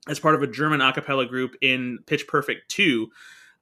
as 0.08 0.20
part 0.20 0.34
of 0.34 0.42
a 0.42 0.46
German 0.46 0.80
a 0.80 0.92
cappella 0.92 1.26
group 1.26 1.56
in 1.60 1.98
Pitch 2.06 2.26
Perfect 2.28 2.70
2. 2.70 3.08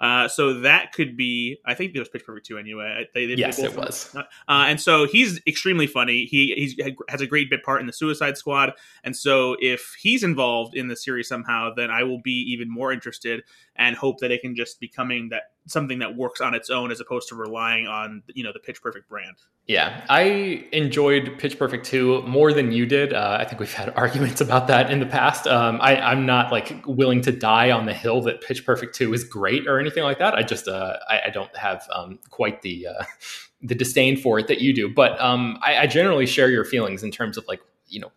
Uh, 0.00 0.28
so 0.28 0.60
that 0.60 0.92
could 0.92 1.16
be, 1.16 1.56
I 1.64 1.74
think 1.74 1.94
it 1.94 1.98
was 1.98 2.08
Pitch 2.08 2.26
Perfect 2.26 2.46
2 2.46 2.58
anyway. 2.58 3.08
They, 3.14 3.26
they 3.26 3.34
yes, 3.34 3.58
it 3.58 3.76
was. 3.76 4.14
Uh, 4.14 4.22
and 4.48 4.80
so 4.80 5.06
he's 5.06 5.40
extremely 5.46 5.86
funny. 5.86 6.26
He 6.26 6.52
he's, 6.56 6.94
has 7.08 7.20
a 7.20 7.26
great 7.26 7.48
bit 7.48 7.62
part 7.62 7.80
in 7.80 7.86
the 7.86 7.92
Suicide 7.92 8.36
Squad. 8.36 8.72
And 9.04 9.16
so 9.16 9.56
if 9.60 9.96
he's 9.98 10.22
involved 10.22 10.74
in 10.74 10.88
the 10.88 10.96
series 10.96 11.28
somehow, 11.28 11.72
then 11.74 11.90
I 11.90 12.02
will 12.02 12.20
be 12.20 12.32
even 12.52 12.70
more 12.70 12.92
interested 12.92 13.44
and 13.76 13.96
hope 13.96 14.18
that 14.18 14.30
it 14.30 14.42
can 14.42 14.54
just 14.54 14.80
be 14.80 14.88
coming 14.88 15.30
that 15.30 15.53
something 15.66 15.98
that 15.98 16.16
works 16.16 16.40
on 16.40 16.54
its 16.54 16.70
own 16.70 16.90
as 16.90 17.00
opposed 17.00 17.28
to 17.28 17.34
relying 17.34 17.86
on 17.86 18.22
you 18.34 18.44
know 18.44 18.52
the 18.52 18.58
pitch 18.58 18.82
perfect 18.82 19.08
brand. 19.08 19.36
Yeah 19.66 20.04
i 20.10 20.66
enjoyed 20.72 21.38
pitch 21.38 21.58
perfect 21.58 21.86
2 21.86 22.22
more 22.22 22.52
than 22.52 22.72
you 22.72 22.86
did. 22.86 23.12
Uh, 23.12 23.38
i 23.40 23.44
think 23.44 23.60
we've 23.60 23.72
had 23.72 23.92
arguments 23.96 24.40
about 24.40 24.66
that 24.68 24.90
in 24.90 25.00
the 25.00 25.06
past. 25.06 25.46
Um, 25.46 25.78
I, 25.80 26.12
am 26.12 26.26
not 26.26 26.52
like 26.52 26.84
willing 26.86 27.20
to 27.22 27.32
die 27.32 27.70
on 27.70 27.86
the 27.86 27.94
hill 27.94 28.20
that 28.22 28.40
pitch 28.40 28.64
perfect 28.66 28.94
2 28.94 29.14
is 29.14 29.24
great 29.24 29.66
or 29.66 29.78
anything 29.78 30.04
like 30.04 30.18
that. 30.18 30.34
I 30.34 30.42
just 30.42 30.68
uh, 30.68 30.98
I, 31.08 31.22
I, 31.26 31.30
don't 31.30 31.54
have 31.56 31.86
um, 31.92 32.18
quite 32.30 32.62
the 32.62 32.88
uh, 32.88 33.04
the 33.62 33.74
disdain 33.74 34.16
for 34.16 34.38
it 34.38 34.48
that 34.48 34.60
you 34.60 34.74
do. 34.74 34.92
But 34.92 35.20
um, 35.20 35.58
I, 35.62 35.78
I 35.78 35.86
generally 35.86 36.26
share 36.26 36.50
your 36.50 36.64
feelings 36.64 37.02
in 37.02 37.10
terms 37.10 37.36
of 37.36 37.46
like 37.48 37.60
you 37.88 38.00
know 38.00 38.12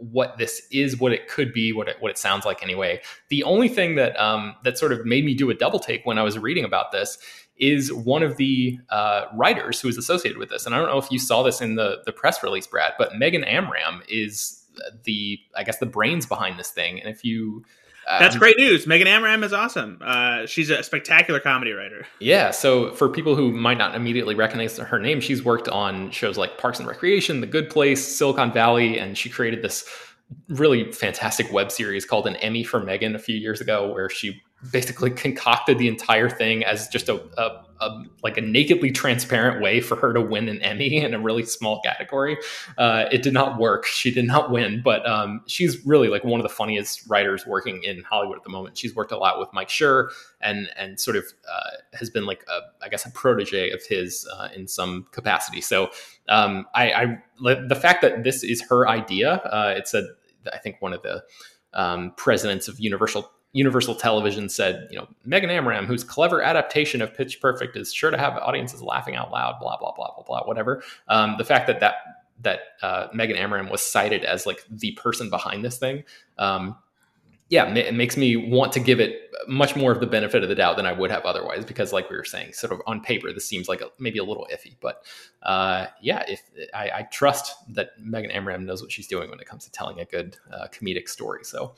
what 0.00 0.38
this 0.38 0.62
is, 0.70 0.98
what 0.98 1.12
it 1.12 1.28
could 1.28 1.52
be, 1.52 1.72
what 1.72 1.88
it 1.88 1.96
what 2.00 2.10
it 2.10 2.18
sounds 2.18 2.44
like 2.44 2.62
anyway. 2.62 3.00
The 3.28 3.44
only 3.44 3.68
thing 3.68 3.94
that 3.96 4.18
um, 4.20 4.56
that 4.64 4.78
sort 4.78 4.92
of 4.92 5.04
made 5.04 5.24
me 5.24 5.34
do 5.34 5.50
a 5.50 5.54
double 5.54 5.78
take 5.78 6.04
when 6.04 6.18
I 6.18 6.22
was 6.22 6.38
reading 6.38 6.64
about 6.64 6.92
this 6.92 7.18
is 7.56 7.92
one 7.92 8.22
of 8.22 8.38
the 8.38 8.78
uh, 8.88 9.26
writers 9.34 9.80
who 9.80 9.88
is 9.88 9.98
associated 9.98 10.38
with 10.38 10.48
this, 10.48 10.64
and 10.66 10.74
I 10.74 10.78
don't 10.78 10.88
know 10.88 10.98
if 10.98 11.10
you 11.10 11.18
saw 11.18 11.42
this 11.42 11.60
in 11.60 11.74
the 11.74 12.02
the 12.06 12.12
press 12.12 12.42
release, 12.42 12.66
Brad, 12.66 12.94
but 12.98 13.16
Megan 13.16 13.44
Amram 13.44 14.02
is 14.08 14.64
the 15.04 15.38
I 15.56 15.64
guess 15.64 15.78
the 15.78 15.86
brains 15.86 16.26
behind 16.26 16.58
this 16.58 16.70
thing, 16.70 17.00
and 17.00 17.08
if 17.08 17.24
you 17.24 17.64
that's 18.06 18.34
um, 18.34 18.40
great 18.40 18.56
news. 18.56 18.86
Megan 18.86 19.06
Amram 19.06 19.44
is 19.44 19.52
awesome. 19.52 19.98
Uh, 20.00 20.46
she's 20.46 20.70
a 20.70 20.82
spectacular 20.82 21.40
comedy 21.40 21.72
writer. 21.72 22.06
Yeah. 22.18 22.50
So 22.50 22.92
for 22.94 23.08
people 23.08 23.36
who 23.36 23.52
might 23.52 23.78
not 23.78 23.94
immediately 23.94 24.34
recognize 24.34 24.76
her 24.78 24.98
name, 24.98 25.20
she's 25.20 25.44
worked 25.44 25.68
on 25.68 26.10
shows 26.10 26.36
like 26.36 26.58
Parks 26.58 26.78
and 26.78 26.88
Recreation, 26.88 27.40
The 27.40 27.46
Good 27.46 27.70
Place, 27.70 28.04
Silicon 28.04 28.52
Valley, 28.52 28.98
and 28.98 29.16
she 29.16 29.28
created 29.28 29.62
this 29.62 29.88
really 30.48 30.92
fantastic 30.92 31.52
web 31.52 31.70
series 31.70 32.04
called 32.04 32.26
An 32.26 32.36
Emmy 32.36 32.64
for 32.64 32.80
Megan 32.80 33.14
a 33.14 33.18
few 33.18 33.36
years 33.36 33.60
ago, 33.60 33.92
where 33.92 34.08
she 34.08 34.40
basically 34.72 35.10
concocted 35.10 35.78
the 35.78 35.88
entire 35.88 36.28
thing 36.28 36.64
as 36.64 36.88
just 36.88 37.08
a, 37.08 37.20
a, 37.38 37.64
a, 37.80 38.02
like 38.22 38.36
a 38.36 38.40
nakedly 38.40 38.90
transparent 38.90 39.62
way 39.62 39.80
for 39.80 39.96
her 39.96 40.12
to 40.12 40.20
win 40.20 40.48
an 40.48 40.60
Emmy 40.62 40.98
in 40.98 41.14
a 41.14 41.20
really 41.20 41.44
small 41.44 41.80
category. 41.82 42.36
Uh, 42.78 43.06
it 43.10 43.22
did 43.22 43.32
not 43.32 43.58
work. 43.58 43.86
She 43.86 44.10
did 44.10 44.26
not 44.26 44.50
win, 44.50 44.82
but 44.84 45.08
um, 45.08 45.42
she's 45.46 45.84
really 45.86 46.08
like 46.08 46.24
one 46.24 46.40
of 46.40 46.44
the 46.44 46.54
funniest 46.54 47.08
writers 47.08 47.46
working 47.46 47.82
in 47.82 48.02
Hollywood 48.02 48.36
at 48.36 48.44
the 48.44 48.50
moment. 48.50 48.76
She's 48.76 48.94
worked 48.94 49.12
a 49.12 49.18
lot 49.18 49.38
with 49.38 49.48
Mike 49.52 49.68
Schur 49.68 50.10
and 50.40 50.68
and 50.76 51.00
sort 51.00 51.16
of 51.16 51.24
uh, 51.50 51.70
has 51.94 52.10
been 52.10 52.26
like 52.26 52.44
a, 52.48 52.84
I 52.84 52.88
guess 52.88 53.06
a 53.06 53.10
protege 53.10 53.70
of 53.70 53.82
his 53.84 54.28
uh, 54.32 54.48
in 54.54 54.68
some 54.68 55.06
capacity. 55.10 55.60
So 55.60 55.90
um, 56.28 56.66
I, 56.74 56.92
I, 56.92 57.22
the 57.68 57.78
fact 57.80 58.02
that 58.02 58.24
this 58.24 58.44
is 58.44 58.62
her 58.68 58.88
idea, 58.88 59.34
uh, 59.34 59.74
it's 59.76 59.94
a 59.94 60.06
I 60.52 60.58
think 60.58 60.76
one 60.80 60.92
of 60.92 61.02
the 61.02 61.22
um, 61.72 62.12
presidents 62.16 62.68
of 62.68 62.80
Universal 62.80 63.30
Universal 63.52 63.96
Television 63.96 64.48
said, 64.48 64.86
you 64.90 64.98
know, 64.98 65.08
Megan 65.24 65.50
Amram, 65.50 65.86
whose 65.86 66.04
clever 66.04 66.40
adaptation 66.42 67.02
of 67.02 67.14
Pitch 67.14 67.40
Perfect 67.40 67.76
is 67.76 67.92
sure 67.92 68.10
to 68.10 68.18
have 68.18 68.36
audiences 68.36 68.82
laughing 68.82 69.16
out 69.16 69.32
loud, 69.32 69.58
blah 69.60 69.76
blah 69.76 69.92
blah 69.92 70.14
blah 70.14 70.24
blah, 70.24 70.44
whatever. 70.44 70.82
Um, 71.08 71.34
the 71.36 71.44
fact 71.44 71.66
that 71.66 71.80
that 71.80 71.94
that 72.42 72.60
uh, 72.82 73.08
Megan 73.12 73.36
Amram 73.36 73.68
was 73.68 73.82
cited 73.82 74.24
as 74.24 74.46
like 74.46 74.64
the 74.70 74.92
person 74.92 75.30
behind 75.30 75.64
this 75.64 75.78
thing, 75.78 76.04
um, 76.38 76.76
yeah, 77.50 77.68
it 77.74 77.94
makes 77.94 78.16
me 78.16 78.36
want 78.36 78.72
to 78.74 78.80
give 78.80 79.00
it 79.00 79.32
much 79.48 79.74
more 79.74 79.90
of 79.90 79.98
the 79.98 80.06
benefit 80.06 80.44
of 80.44 80.48
the 80.48 80.54
doubt 80.54 80.76
than 80.76 80.86
I 80.86 80.92
would 80.92 81.10
have 81.10 81.24
otherwise, 81.24 81.64
because 81.64 81.92
like 81.92 82.08
we 82.08 82.16
were 82.16 82.24
saying, 82.24 82.52
sort 82.52 82.72
of 82.72 82.80
on 82.86 83.00
paper, 83.00 83.32
this 83.32 83.44
seems 83.44 83.68
like 83.68 83.80
a, 83.80 83.88
maybe 83.98 84.20
a 84.20 84.24
little 84.24 84.46
iffy, 84.52 84.76
but 84.80 85.04
uh, 85.42 85.86
yeah, 86.00 86.22
if 86.28 86.42
I, 86.72 86.90
I, 86.94 87.02
trust 87.10 87.56
that 87.74 87.90
Megan 87.98 88.30
Amram 88.30 88.64
knows 88.64 88.82
what 88.82 88.92
she's 88.92 89.08
doing 89.08 89.30
when 89.30 89.40
it 89.40 89.46
comes 89.46 89.64
to 89.64 89.72
telling 89.72 89.98
a 89.98 90.04
good 90.04 90.36
uh, 90.52 90.68
comedic 90.68 91.08
story, 91.08 91.42
so. 91.42 91.74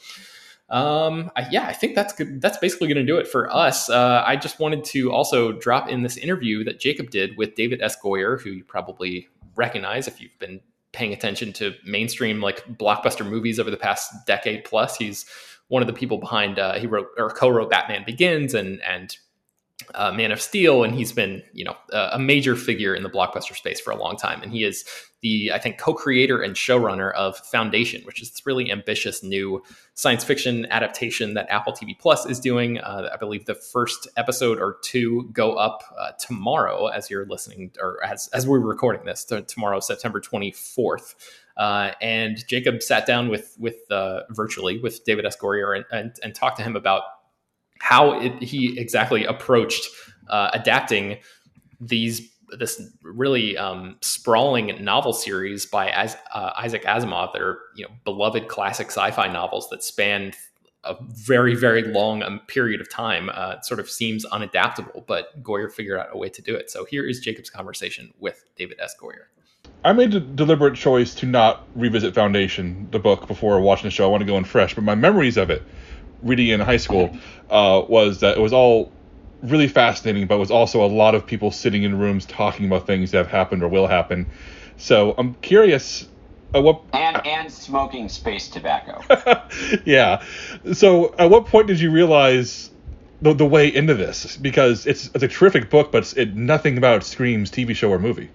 Um, 0.73 1.31
I, 1.37 1.47
yeah, 1.51 1.67
I 1.67 1.75
think 1.75 1.95
that's 1.95 2.15
good. 2.15 2.41
That's 2.41 2.57
basically 2.57 2.89
going 2.89 3.05
to 3.05 3.13
do 3.13 3.19
it 3.19 3.29
for 3.29 3.55
us. 3.55 3.91
Uh, 3.91 4.25
I 4.27 4.37
just 4.37 4.59
wanted 4.59 4.85
to 4.87 5.13
also 5.13 5.53
drop 5.53 5.89
in 5.89 6.03
this 6.03 6.17
interview 6.17 6.65
that 6.65 6.81
Jacob 6.81 7.11
did 7.11 7.37
with 7.37 7.55
David 7.55 7.83
S. 7.83 7.95
Goyer, 8.03 8.41
who 8.41 8.51
you 8.51 8.65
probably 8.65 9.29
recognize 9.55 10.09
if 10.09 10.21
you've 10.21 10.37
been 10.39 10.61
paying 10.93 11.13
attention 11.13 11.53
to 11.55 11.75
mainstream 11.85 12.41
like 12.41 12.67
blockbuster 12.79 13.29
movies 13.29 13.61
over 13.61 13.71
the 13.71 13.77
past 13.77 14.27
decade 14.27 14.65
plus. 14.65 14.97
He's 14.97 15.27
one 15.69 15.83
of 15.83 15.87
the 15.87 15.93
people 15.93 16.17
behind. 16.17 16.59
Uh, 16.59 16.79
he 16.79 16.87
wrote 16.87 17.09
or 17.19 17.29
co-wrote 17.29 17.71
Batman 17.71 18.05
Begins 18.07 18.55
and 18.55 18.81
and 18.83 19.17
uh, 19.95 20.13
Man 20.13 20.33
of 20.33 20.41
Steel, 20.41 20.85
and 20.85 20.95
he's 20.95 21.13
been, 21.13 21.43
you 21.53 21.65
know, 21.65 21.77
a 21.93 22.19
major 22.19 22.57
figure 22.57 22.95
in 22.95 23.03
the 23.03 23.11
blockbuster 23.11 23.55
space 23.55 23.81
for 23.81 23.91
a 23.91 23.97
long 23.97 24.17
time. 24.17 24.43
And 24.43 24.53
he 24.53 24.65
is 24.65 24.85
the, 25.23 25.53
I 25.53 25.59
think, 25.59 25.79
co-creator 25.79 26.43
and 26.43 26.55
showrunner 26.55 27.13
of 27.15 27.37
Foundation, 27.39 28.03
which 28.03 28.21
is 28.21 28.31
this 28.31 28.45
really 28.45 28.71
ambitious 28.71 29.23
new 29.23 29.63
science 29.95 30.25
fiction 30.25 30.67
adaptation 30.67 31.35
that 31.35 31.47
Apple 31.49 31.73
TV 31.73 31.97
Plus 31.99 32.27
is 32.27 32.41
doing. 32.41 32.79
Uh, 32.79 33.09
I 33.13 33.17
believe 33.17 33.47
the 33.47 33.55
first 33.55 34.09
episode 34.17 34.59
or 34.59 34.79
two 34.83 35.31
go 35.33 35.55
up 35.55 35.83
uh, 35.99 36.13
tomorrow, 36.19 36.89
as 36.89 37.09
you're 37.09 37.27
listening, 37.27 37.71
or 37.81 38.05
as 38.05 38.29
as 38.29 38.47
we're 38.47 38.59
recording 38.59 39.05
this, 39.05 39.25
tomorrow, 39.25 39.81
September 39.81 40.21
24th. 40.21 41.15
Uh, 41.57 41.93
and 42.01 42.47
Jacob 42.49 42.83
sat 42.83 43.07
down 43.07 43.29
with 43.29 43.57
with 43.59 43.91
uh, 43.91 44.23
virtually 44.31 44.79
with 44.79 45.05
David 45.05 45.25
S. 45.25 45.37
Goyer 45.37 45.77
and, 45.77 45.85
and, 45.93 46.17
and 46.23 46.35
talked 46.35 46.57
to 46.59 46.65
him 46.65 46.77
about 46.77 47.03
how 47.83 48.21
it, 48.21 48.41
he 48.41 48.79
exactly 48.79 49.25
approached 49.25 49.89
uh, 50.29 50.51
adapting 50.55 51.19
these 51.81 52.31
this 52.57 52.81
really 53.03 53.57
um, 53.57 53.97
sprawling 54.03 54.85
novel 54.85 55.13
series 55.13 55.67
by 55.67 55.91
As, 55.91 56.17
uh, 56.33 56.53
Isaac 56.57 56.85
Asimov 56.85 57.33
that 57.33 57.43
are 57.43 57.59
you 57.75 57.85
know 57.85 57.91
beloved 58.05 58.47
classic 58.47 58.87
sci-fi 58.87 59.27
novels 59.33 59.69
that 59.71 59.83
span 59.83 60.33
a 60.85 60.95
very 61.09 61.57
very 61.57 61.83
long 61.83 62.23
um, 62.23 62.41
period 62.47 62.81
of 62.81 62.89
time. 62.89 63.31
Uh, 63.35 63.61
sort 63.63 63.81
of 63.81 63.91
seems 63.91 64.25
unadaptable, 64.27 65.05
but 65.09 65.43
Goyer 65.43 65.71
figured 65.71 65.99
out 65.99 66.07
a 66.13 66.17
way 66.17 66.29
to 66.29 66.41
do 66.41 66.55
it. 66.55 66.71
So 66.71 66.85
here 66.85 67.05
is 67.05 67.19
Jacob's 67.19 67.51
conversation 67.51 68.15
with 68.21 68.45
David 68.55 68.79
S. 68.81 68.95
Goyer. 69.01 69.27
I 69.85 69.93
made 69.93 70.15
a 70.15 70.21
deliberate 70.21 70.77
choice 70.77 71.17
to 71.17 71.27
not 71.27 71.67
revisit 71.75 72.15
Foundation, 72.15 72.87
the 72.93 73.01
book, 73.01 73.27
before 73.27 73.61
watching 73.61 73.89
the 73.89 73.91
show. 73.91 74.05
I 74.05 74.09
want 74.09 74.21
to 74.21 74.27
go 74.27 74.37
in 74.37 74.45
fresh, 74.45 74.73
but 74.77 74.85
my 74.85 74.95
memories 74.95 75.37
of 75.37 75.51
it 75.51 75.65
reading 76.23 76.49
in 76.49 76.61
high 76.61 76.77
school 76.77 77.17
uh, 77.51 77.83
was 77.89 78.21
that 78.21 78.37
it 78.39 78.41
was 78.41 78.53
all 78.53 78.93
really 79.43 79.69
fascinating, 79.69 80.27
but 80.27 80.39
was 80.39 80.51
also 80.51 80.85
a 80.85 80.87
lot 80.87 81.15
of 81.15 81.27
people 81.27 81.51
sitting 81.51 81.83
in 81.83 81.99
rooms 81.99 82.25
talking 82.27 82.67
about 82.67 82.87
things 82.87 83.11
that 83.11 83.19
have 83.19 83.29
happened 83.29 83.63
or 83.63 83.69
will 83.69 83.87
happen. 83.87 84.31
So 84.77 85.15
I'm 85.19 85.35
curious. 85.35 86.07
Uh, 86.55 86.61
what 86.61 86.83
and 86.93 87.27
and 87.27 87.51
smoking 87.51 88.09
space 88.09 88.49
tobacco. 88.49 89.03
yeah. 89.85 90.25
So 90.73 91.15
at 91.19 91.31
what 91.31 91.47
point 91.47 91.67
did 91.67 91.81
you 91.81 91.91
realize 91.91 92.71
the, 93.23 93.33
the 93.33 93.47
way 93.47 93.69
into 93.69 93.95
this? 93.95 94.37
Because 94.37 94.87
it's 94.87 95.11
it's 95.15 95.25
a 95.25 95.29
terrific 95.29 95.71
book, 95.71 95.93
but 95.93 96.13
it, 96.17 96.35
nothing 96.37 96.79
about 96.79 97.05
screams 97.05 97.51
TV 97.51 97.75
show 97.75 97.91
or 97.91 97.99
movie. 97.99 98.31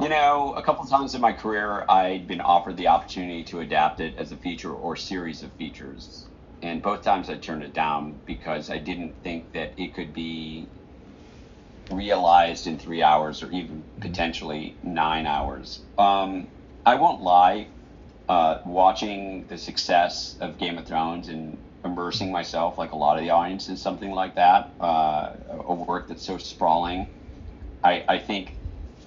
You 0.00 0.08
know, 0.08 0.54
a 0.54 0.62
couple 0.62 0.86
times 0.86 1.14
in 1.14 1.20
my 1.20 1.34
career, 1.34 1.84
I'd 1.86 2.26
been 2.26 2.40
offered 2.40 2.78
the 2.78 2.88
opportunity 2.88 3.44
to 3.44 3.60
adapt 3.60 4.00
it 4.00 4.16
as 4.16 4.32
a 4.32 4.36
feature 4.36 4.72
or 4.72 4.96
series 4.96 5.42
of 5.42 5.52
features. 5.52 6.24
And 6.62 6.80
both 6.80 7.02
times 7.02 7.28
I 7.28 7.36
turned 7.36 7.62
it 7.62 7.74
down 7.74 8.18
because 8.24 8.70
I 8.70 8.78
didn't 8.78 9.14
think 9.22 9.52
that 9.52 9.74
it 9.76 9.94
could 9.94 10.14
be 10.14 10.66
realized 11.90 12.66
in 12.66 12.78
three 12.78 13.02
hours 13.02 13.42
or 13.42 13.50
even 13.52 13.82
mm-hmm. 13.82 14.00
potentially 14.00 14.74
nine 14.82 15.26
hours. 15.26 15.80
Um, 15.98 16.48
I 16.86 16.94
won't 16.94 17.20
lie, 17.20 17.66
uh, 18.26 18.60
watching 18.64 19.46
the 19.48 19.58
success 19.58 20.34
of 20.40 20.56
Game 20.56 20.78
of 20.78 20.86
Thrones 20.86 21.28
and 21.28 21.58
immersing 21.84 22.32
myself, 22.32 22.78
like 22.78 22.92
a 22.92 22.96
lot 22.96 23.18
of 23.18 23.24
the 23.24 23.30
audience, 23.30 23.68
in 23.68 23.76
something 23.76 24.12
like 24.12 24.36
that, 24.36 24.70
uh, 24.80 25.32
a 25.50 25.74
work 25.74 26.08
that's 26.08 26.24
so 26.24 26.38
sprawling, 26.38 27.06
I, 27.84 28.04
I 28.08 28.18
think 28.18 28.54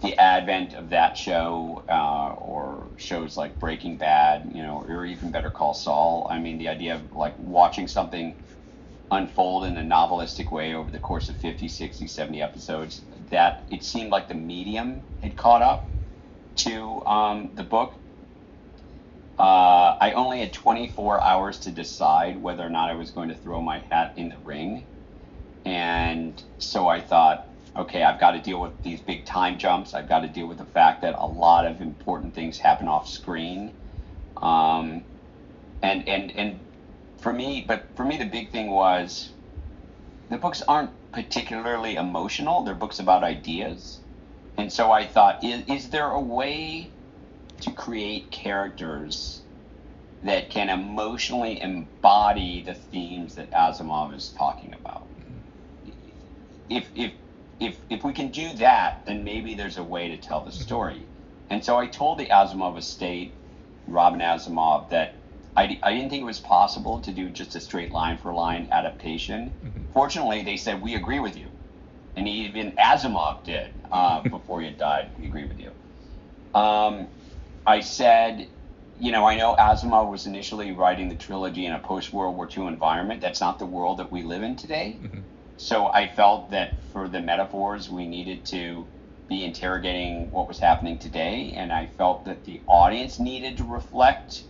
the 0.04 0.20
advent 0.20 0.74
of 0.74 0.90
that 0.90 1.18
show 1.18 1.86
uh, 1.90 2.36
or 2.38 2.92
shows 2.98 3.38
like 3.38 3.58
Breaking 3.58 3.98
Bad, 3.98 4.52
you 4.54 4.62
know, 4.62 4.86
or 4.88 5.06
even 5.06 5.32
Better 5.32 5.50
Call 5.50 5.74
Saul. 5.74 6.28
I 6.30 6.40
mean, 6.40 6.58
the 6.58 6.68
idea 6.68 6.96
of 6.96 7.14
like 7.14 7.40
watching 7.40 7.88
something 7.88 8.38
unfold 9.10 9.64
in 9.64 9.78
a 9.78 9.82
novelistic 9.82 10.52
way 10.52 10.74
over 10.76 10.92
the 10.92 11.00
course 11.00 11.30
of 11.30 11.38
50, 11.38 11.70
60, 11.70 12.08
70 12.08 12.42
episodes, 12.42 13.02
that 13.30 13.66
it 13.72 13.84
seemed 13.86 14.12
like 14.12 14.28
the 14.28 14.36
medium 14.36 15.06
had 15.22 15.38
caught 15.38 15.62
up 15.62 15.94
to 16.58 17.06
um, 17.06 17.52
the 17.54 17.64
book. 17.64 17.94
Uh, 19.40 19.96
I 20.02 20.14
only 20.16 20.42
had 20.42 20.52
24 20.52 21.22
hours 21.24 21.60
to 21.60 21.72
decide 21.72 22.42
whether 22.42 22.64
or 22.64 22.70
not 22.70 22.90
I 22.90 22.96
was 22.96 23.12
going 23.12 23.30
to 23.30 23.36
throw 23.36 23.62
my 23.62 23.80
hat 23.90 24.14
in 24.18 24.30
the 24.30 24.38
ring. 24.44 24.86
And 25.66 26.44
so 26.58 26.90
I 26.90 27.00
thought, 27.00 27.53
okay, 27.76 28.04
I've 28.04 28.20
got 28.20 28.32
to 28.32 28.40
deal 28.40 28.60
with 28.60 28.82
these 28.84 29.02
big 29.02 29.26
time 29.26 29.58
jumps. 29.58 29.94
I've 29.94 30.10
got 30.10 30.20
to 30.20 30.28
deal 30.28 30.48
with 30.48 30.58
the 30.58 30.66
fact 30.66 31.02
that 31.02 31.16
a 31.18 31.26
lot 31.26 31.66
of 31.66 31.82
important 31.82 32.36
things 32.36 32.58
happen 32.58 32.88
off 32.88 33.08
screen. 33.08 33.74
Um, 34.38 35.04
and 35.82 36.08
and 36.08 36.32
and 36.32 36.60
for 37.18 37.34
me, 37.34 37.64
but 37.68 37.86
for 37.96 38.06
me, 38.06 38.18
the 38.18 38.26
big 38.26 38.52
thing 38.52 38.70
was 38.70 39.30
the 40.30 40.38
books 40.38 40.62
aren't 40.68 40.92
particularly 41.12 41.96
emotional. 41.96 42.64
They're 42.64 42.74
books 42.74 43.00
about 43.00 43.24
ideas. 43.24 44.00
And 44.58 44.72
so 44.72 44.92
I 44.92 45.06
thought, 45.06 45.44
is, 45.44 45.64
is 45.68 45.90
there 45.90 46.10
a 46.10 46.20
way 46.20 46.90
to 47.62 47.72
create 47.72 48.30
characters 48.32 49.42
that 50.24 50.50
can 50.50 50.70
emotionally 50.70 51.62
embody 51.62 52.64
the 52.64 52.74
themes 52.74 53.36
that 53.36 53.52
Asimov 53.52 54.16
is 54.16 54.30
talking 54.38 54.74
about? 54.74 55.06
If, 56.70 56.88
if 56.96 57.12
we 58.14 58.16
can 58.16 58.32
do 58.32 58.54
that, 58.58 59.08
then 59.08 59.24
maybe 59.24 59.56
there's 59.56 59.80
a 59.80 59.84
way 59.84 60.08
to 60.10 60.18
tell 60.18 60.46
the 60.46 60.52
story. 60.52 61.02
And 61.50 61.66
so 61.66 61.78
I 61.78 61.88
told 61.88 62.20
the 62.20 62.28
Asimov 62.28 62.78
estate, 62.78 63.32
Robin 63.88 64.20
Asimov, 64.20 64.92
that 64.92 65.16
I, 65.58 65.80
I 65.82 65.94
didn't 65.94 66.12
think 66.12 66.22
it 66.22 66.26
was 66.26 66.40
possible 66.40 67.00
to 67.02 67.12
do 67.12 67.32
just 67.32 67.56
a 67.56 67.60
straight 67.60 67.92
line 67.92 68.20
for 68.20 68.32
line 68.32 68.68
adaptation. 68.70 69.52
Mm-hmm. 69.66 69.92
Fortunately, 69.94 70.44
they 70.44 70.58
said, 70.58 70.80
We 70.84 70.94
agree 70.94 71.20
with 71.20 71.36
you. 71.36 71.48
And 72.16 72.28
even 72.28 72.74
Asimov 72.74 73.44
did 73.46 73.72
uh, 73.92 74.22
before 74.30 74.62
he 74.62 74.70
died. 74.70 75.10
We 75.18 75.26
agree 75.26 75.46
with 75.46 75.60
you. 75.60 75.72
Um, 76.54 77.08
I 77.66 77.80
said, 77.80 78.48
you 79.00 79.12
know, 79.12 79.26
I 79.26 79.38
know 79.38 79.56
Asimov 79.56 80.12
was 80.12 80.28
initially 80.28 80.72
writing 80.72 81.10
the 81.10 81.16
trilogy 81.16 81.66
in 81.66 81.74
a 81.74 81.80
post 81.80 82.14
World 82.14 82.36
War 82.36 82.48
II 82.56 82.68
environment. 82.68 83.22
That's 83.22 83.42
not 83.42 83.58
the 83.58 83.66
world 83.66 83.98
that 83.98 84.12
we 84.12 84.22
live 84.22 84.44
in 84.44 84.56
today. 84.56 85.00
Mm-hmm. 85.02 85.20
So 85.58 85.88
I 85.88 86.08
felt 86.08 86.52
that 86.52 86.84
for 86.92 87.08
the 87.08 87.22
metaphors, 87.22 87.90
we 87.90 88.08
needed 88.08 88.46
to 88.48 88.88
be 89.30 89.44
interrogating 89.44 90.30
what 90.32 90.48
was 90.48 90.60
happening 90.60 91.00
today, 91.00 91.54
and 91.56 91.72
I 91.72 91.88
felt 91.88 92.26
that 92.26 92.44
the 92.44 92.62
audience 92.68 93.20
needed 93.20 93.58
to 93.58 93.64
reflect 93.64 94.44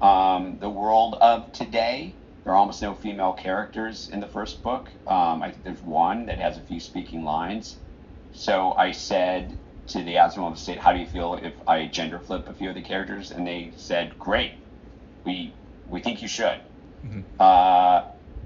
um, 0.00 0.58
the 0.58 0.68
world 0.68 1.14
of 1.20 1.52
today. 1.52 2.16
There 2.44 2.52
are 2.52 2.56
almost 2.56 2.82
no 2.82 2.94
female 2.94 3.32
characters 3.32 4.08
in 4.08 4.20
the 4.20 4.26
first 4.26 4.62
book. 4.62 4.88
Um, 5.06 5.42
I 5.42 5.50
think 5.50 5.62
there's 5.62 5.82
one 5.82 6.26
that 6.26 6.38
has 6.38 6.56
a 6.56 6.62
few 6.62 6.80
speaking 6.80 7.24
lines. 7.24 7.76
So 8.32 8.72
I 8.72 8.92
said 8.92 9.58
to 9.88 10.02
the 10.02 10.14
Asimov 10.14 10.54
Estate, 10.54 10.78
"How 10.78 10.92
do 10.92 10.98
you 10.98 11.06
feel 11.06 11.34
if 11.34 11.54
I 11.66 11.86
gender 11.86 12.18
flip 12.18 12.48
a 12.48 12.54
few 12.54 12.68
of 12.70 12.74
the 12.74 12.82
characters?" 12.82 13.30
And 13.30 13.46
they 13.46 13.72
said, 13.76 14.18
"Great, 14.18 14.52
we 15.24 15.54
we 15.86 16.00
think 16.00 16.22
you 16.22 16.28
should." 16.28 16.60
Mm-hmm. 17.04 17.20
Uh, 17.38 18.02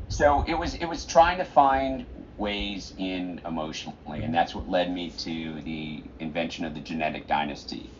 so 0.08 0.44
it 0.46 0.54
was 0.54 0.74
it 0.74 0.86
was 0.86 1.04
trying 1.04 1.38
to 1.38 1.44
find 1.44 2.06
ways 2.36 2.92
in 2.98 3.40
emotionally, 3.44 4.22
and 4.22 4.34
that's 4.34 4.54
what 4.54 4.68
led 4.68 4.92
me 4.92 5.10
to 5.10 5.60
the 5.62 6.02
invention 6.20 6.64
of 6.64 6.74
the 6.74 6.80
genetic 6.80 7.26
dynasty. 7.26 7.90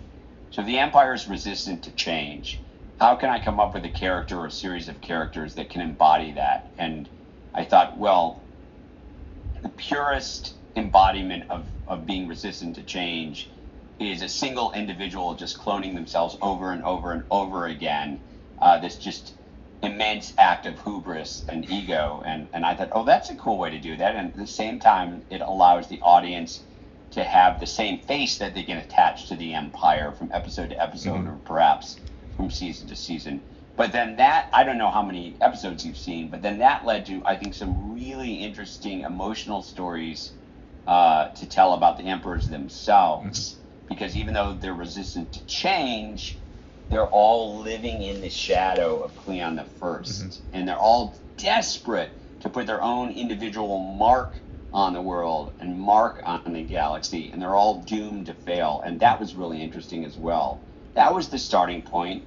So 0.50 0.62
the 0.62 0.78
empire 0.78 1.14
is 1.14 1.28
resistant 1.28 1.84
to 1.84 1.90
change. 1.92 2.60
How 3.00 3.16
can 3.16 3.28
I 3.30 3.44
come 3.44 3.58
up 3.58 3.74
with 3.74 3.84
a 3.84 3.90
character 3.90 4.38
or 4.38 4.46
a 4.46 4.50
series 4.50 4.88
of 4.88 5.00
characters 5.00 5.54
that 5.54 5.70
can 5.70 5.80
embody 5.80 6.32
that? 6.32 6.70
And 6.78 7.08
I 7.54 7.64
thought, 7.64 7.98
well, 7.98 8.44
the 9.62 9.68
purest 9.70 10.54
embodiment 10.76 11.50
of, 11.50 11.66
of 11.88 12.06
being 12.06 12.28
resistant 12.28 12.76
to 12.76 12.82
change 12.84 13.50
is 13.98 14.22
a 14.22 14.28
single 14.28 14.72
individual 14.72 15.34
just 15.34 15.58
cloning 15.58 15.94
themselves 15.94 16.36
over 16.40 16.70
and 16.72 16.84
over 16.84 17.12
and 17.12 17.24
over 17.30 17.66
again. 17.66 18.20
Uh, 18.60 18.78
just 18.78 19.34
immense 19.84 20.32
act 20.38 20.66
of 20.66 20.80
hubris 20.82 21.44
and 21.48 21.68
ego. 21.70 22.22
And, 22.24 22.48
and 22.52 22.64
I 22.64 22.74
thought, 22.74 22.90
oh, 22.92 23.04
that's 23.04 23.30
a 23.30 23.34
cool 23.36 23.58
way 23.58 23.70
to 23.70 23.78
do 23.78 23.96
that. 23.96 24.14
And 24.16 24.28
at 24.28 24.36
the 24.36 24.46
same 24.46 24.80
time, 24.80 25.22
it 25.30 25.40
allows 25.40 25.88
the 25.88 26.00
audience 26.00 26.62
to 27.12 27.22
have 27.22 27.60
the 27.60 27.66
same 27.66 28.00
face 28.00 28.38
that 28.38 28.54
they 28.54 28.62
can 28.64 28.78
attach 28.78 29.28
to 29.28 29.36
the 29.36 29.54
empire 29.54 30.12
from 30.12 30.30
episode 30.32 30.70
to 30.70 30.82
episode 30.82 31.18
mm-hmm. 31.18 31.28
or 31.28 31.36
perhaps 31.44 31.98
from 32.36 32.50
season 32.50 32.88
to 32.88 32.96
season. 32.96 33.40
But 33.76 33.92
then 33.92 34.16
that, 34.16 34.48
I 34.52 34.64
don't 34.64 34.78
know 34.78 34.90
how 34.90 35.02
many 35.02 35.36
episodes 35.40 35.84
you've 35.84 35.96
seen, 35.96 36.28
but 36.28 36.42
then 36.42 36.58
that 36.58 36.84
led 36.84 37.06
to, 37.06 37.22
I 37.24 37.36
think, 37.36 37.54
some 37.54 37.94
really 37.94 38.34
interesting 38.34 39.00
emotional 39.00 39.62
stories 39.62 40.32
uh, 40.86 41.28
to 41.28 41.48
tell 41.48 41.74
about 41.74 41.98
the 41.98 42.04
emperors 42.04 42.48
themselves. 42.48 43.50
Mm-hmm. 43.50 43.60
Because 43.88 44.16
even 44.16 44.32
though 44.32 44.54
they're 44.54 44.72
resistant 44.72 45.32
to 45.34 45.44
change, 45.46 46.38
they're 46.90 47.06
all 47.06 47.60
living 47.60 48.02
in 48.02 48.20
the 48.20 48.30
shadow 48.30 49.02
of 49.02 49.16
Cleon 49.16 49.56
the 49.56 49.64
1st 49.80 50.22
mm-hmm. 50.22 50.46
and 50.52 50.68
they're 50.68 50.78
all 50.78 51.14
desperate 51.36 52.10
to 52.40 52.48
put 52.48 52.66
their 52.66 52.82
own 52.82 53.10
individual 53.10 53.78
mark 53.78 54.34
on 54.72 54.92
the 54.92 55.00
world 55.00 55.52
and 55.60 55.78
mark 55.78 56.20
on 56.24 56.52
the 56.52 56.62
galaxy, 56.62 57.30
and 57.30 57.40
they're 57.40 57.54
all 57.54 57.80
doomed 57.82 58.26
to 58.26 58.34
fail. 58.34 58.82
And 58.84 58.98
that 59.00 59.20
was 59.20 59.34
really 59.34 59.62
interesting 59.62 60.04
as 60.04 60.16
well. 60.16 60.60
That 60.94 61.14
was 61.14 61.28
the 61.28 61.38
starting 61.38 61.80
point. 61.80 62.24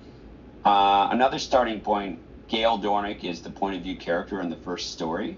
Uh, 0.65 1.09
another 1.11 1.39
starting 1.39 1.81
point 1.81 2.19
Gaal 2.49 2.81
Dornick 2.81 3.25
is 3.25 3.41
the 3.41 3.49
point 3.49 3.75
of 3.75 3.83
view 3.83 3.97
character 3.97 4.39
in 4.39 4.49
the 4.49 4.55
first 4.55 4.93
story. 4.93 5.37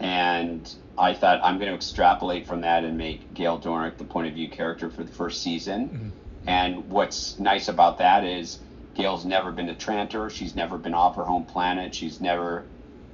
And 0.00 0.74
I 0.96 1.14
thought 1.14 1.40
I'm 1.42 1.58
going 1.58 1.68
to 1.68 1.74
extrapolate 1.74 2.46
from 2.46 2.62
that 2.62 2.84
and 2.84 2.96
make 2.96 3.34
Gaal 3.34 3.62
Dornick 3.62 3.98
the 3.98 4.04
point 4.04 4.26
of 4.26 4.34
view 4.34 4.48
character 4.48 4.90
for 4.90 5.04
the 5.04 5.12
first 5.12 5.42
season. 5.42 5.88
Mm-hmm. 5.88 6.08
And 6.46 6.90
what's 6.90 7.38
nice 7.38 7.68
about 7.68 7.98
that 7.98 8.24
is 8.24 8.58
Gaal's 8.94 9.24
never 9.24 9.50
been 9.50 9.66
to 9.66 9.74
Trantor. 9.74 10.30
She's 10.30 10.54
never 10.54 10.78
been 10.78 10.94
off 10.94 11.16
her 11.16 11.24
home 11.24 11.44
planet. 11.46 11.94
She's 11.94 12.20
never 12.20 12.64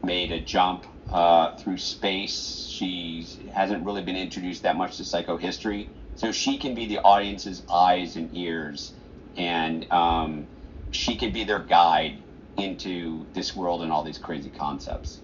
made 0.02 0.32
a 0.32 0.40
jump 0.40 0.86
uh, 1.10 1.56
through 1.56 1.78
space. 1.78 2.66
She 2.70 3.26
hasn't 3.52 3.84
really 3.84 4.02
been 4.02 4.16
introduced 4.16 4.62
that 4.62 4.76
much 4.76 4.96
to 4.96 5.04
psychohistory. 5.04 5.88
So 6.16 6.32
she 6.32 6.58
can 6.58 6.74
be 6.74 6.86
the 6.86 6.98
audience's 6.98 7.62
eyes 7.72 8.16
and 8.16 8.36
ears. 8.36 8.92
And 9.36 9.90
um, 9.90 10.46
she 10.90 11.16
can 11.16 11.32
be 11.32 11.44
their 11.44 11.60
guide 11.60 12.18
into 12.56 13.26
this 13.32 13.54
world 13.54 13.82
and 13.82 13.92
all 13.92 14.02
these 14.02 14.18
crazy 14.18 14.50
concepts. 14.50 15.20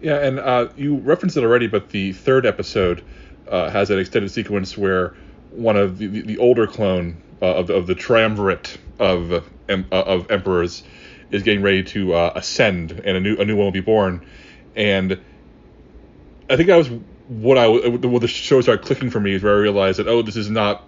Yeah, 0.00 0.16
and 0.16 0.38
uh, 0.38 0.68
you 0.76 0.96
referenced 0.96 1.36
it 1.36 1.44
already, 1.44 1.68
but 1.68 1.90
the 1.90 2.12
third 2.12 2.44
episode 2.44 3.02
uh, 3.48 3.70
has 3.70 3.90
an 3.90 3.98
extended 3.98 4.30
sequence 4.30 4.76
where 4.76 5.14
one 5.56 5.76
of 5.76 5.98
the, 5.98 6.06
the, 6.06 6.38
older 6.38 6.66
clone 6.66 7.22
uh, 7.40 7.46
of, 7.46 7.70
of 7.70 7.86
the 7.86 7.94
triumvirate 7.94 8.78
of 8.98 9.32
uh, 9.32 9.42
of 9.90 10.30
emperors 10.30 10.82
is 11.30 11.42
getting 11.42 11.62
ready 11.62 11.82
to 11.82 12.14
uh, 12.14 12.32
ascend, 12.34 12.92
and 12.92 13.16
a 13.16 13.20
new 13.20 13.36
a 13.36 13.44
new 13.44 13.56
one 13.56 13.66
will 13.66 13.72
be 13.72 13.80
born. 13.80 14.24
And 14.74 15.20
I 16.48 16.56
think 16.56 16.68
that 16.68 16.76
was 16.76 16.90
what 17.28 17.58
I 17.58 17.66
what 17.68 18.20
the 18.20 18.28
show 18.28 18.60
started 18.60 18.84
clicking 18.84 19.10
for 19.10 19.20
me 19.20 19.34
is 19.34 19.42
where 19.42 19.54
I 19.54 19.58
realized 19.58 19.98
that 19.98 20.08
oh, 20.08 20.22
this 20.22 20.36
is 20.36 20.50
not 20.50 20.84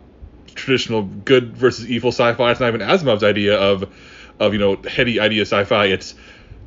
traditional 0.55 1.03
good 1.03 1.57
versus 1.57 1.89
evil 1.91 2.11
sci-fi. 2.11 2.51
It's 2.51 2.61
not 2.61 2.69
even 2.69 2.81
Asimov's 2.81 3.25
idea 3.25 3.59
of 3.59 3.93
of 4.39 4.53
you 4.53 4.59
know 4.59 4.77
heady 4.77 5.21
idea 5.21 5.43
sci-fi. 5.43 5.87
It's 5.87 6.15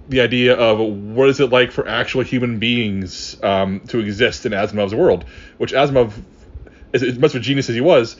the 0.10 0.22
idea 0.22 0.56
of 0.56 0.80
what 0.80 1.30
is 1.30 1.40
it 1.40 1.52
like 1.52 1.72
for 1.72 1.88
actual 1.88 2.24
human 2.24 2.60
beings 2.60 3.42
um, 3.44 3.80
to 3.88 4.00
exist 4.00 4.46
in 4.46 4.52
Asimov's 4.52 4.94
world, 4.94 5.26
which 5.58 5.72
Asimov, 5.72 6.12
as, 6.94 7.04
as 7.04 7.18
much 7.18 7.32
of 7.32 7.42
a 7.42 7.44
genius 7.44 7.70
as 7.70 7.76
he 7.76 7.82
was, 7.82 8.18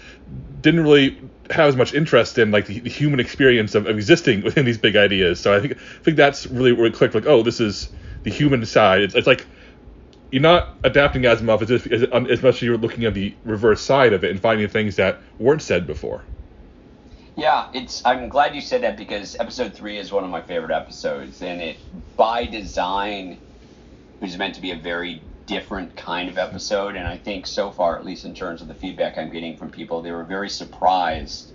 didn't 0.62 0.82
really 0.82 1.20
have 1.50 1.68
as 1.68 1.76
much 1.76 1.94
interest 1.94 2.38
in 2.38 2.52
like 2.52 2.66
the, 2.66 2.80
the 2.80 2.90
human 2.90 3.20
experience 3.20 3.76
of, 3.76 3.88
of, 3.88 3.98
existing 3.98 4.42
within 4.44 4.66
these 4.66 4.78
big 4.78 4.96
ideas. 4.96 5.40
So 5.40 5.56
I 5.56 5.60
think 5.60 5.74
I 5.74 6.04
think 6.04 6.18
that's 6.18 6.48
really 6.48 6.72
where 6.72 6.86
it 6.86 6.94
clicked. 6.94 7.16
Like, 7.16 7.26
oh, 7.26 7.44
this 7.44 7.60
is 7.60 7.90
the 8.24 8.30
human 8.30 8.66
side. 8.66 9.02
It's, 9.02 9.16
it's 9.16 9.28
like 9.28 9.46
you're 10.32 10.42
not 10.42 10.76
adapting 10.84 11.24
Asimov 11.24 11.62
as, 11.62 11.72
if, 11.72 11.88
as, 11.88 12.06
um, 12.12 12.26
as 12.28 12.42
much 12.42 12.56
as 12.56 12.62
you're 12.62 12.78
looking 12.78 13.06
at 13.06 13.14
the 13.14 13.34
reverse 13.44 13.82
side 13.82 14.14
of 14.14 14.24
it 14.24 14.32
and 14.32 14.40
finding 14.40 14.68
things 14.68 14.96
that 14.96 15.20
weren't 15.40 15.62
said 15.62 15.86
before. 15.86 16.24
Yeah, 17.36 17.70
it's. 17.74 18.06
I'm 18.06 18.30
glad 18.30 18.56
you 18.56 18.62
said 18.62 18.84
that 18.84 18.98
because 18.98 19.38
episode 19.40 19.74
three 19.74 19.98
is 19.98 20.12
one 20.12 20.24
of 20.24 20.30
my 20.30 20.42
favorite 20.42 20.72
episodes, 20.72 21.42
and 21.42 21.62
it 21.62 21.78
by 22.18 22.46
design 22.46 23.38
was 24.20 24.38
meant 24.38 24.56
to 24.56 24.62
be 24.62 24.72
a 24.72 24.76
very 24.76 25.22
different 25.46 25.96
kind 25.96 26.30
of 26.30 26.38
episode. 26.38 26.96
And 26.96 27.08
I 27.08 27.18
think 27.18 27.48
so 27.48 27.72
far, 27.72 27.98
at 27.98 28.06
least 28.06 28.26
in 28.26 28.34
terms 28.34 28.62
of 28.62 28.68
the 28.68 28.74
feedback 28.74 29.18
I'm 29.18 29.32
getting 29.32 29.58
from 29.58 29.70
people, 29.70 30.02
they 30.02 30.12
were 30.12 30.24
very 30.24 30.50
surprised 30.50 31.54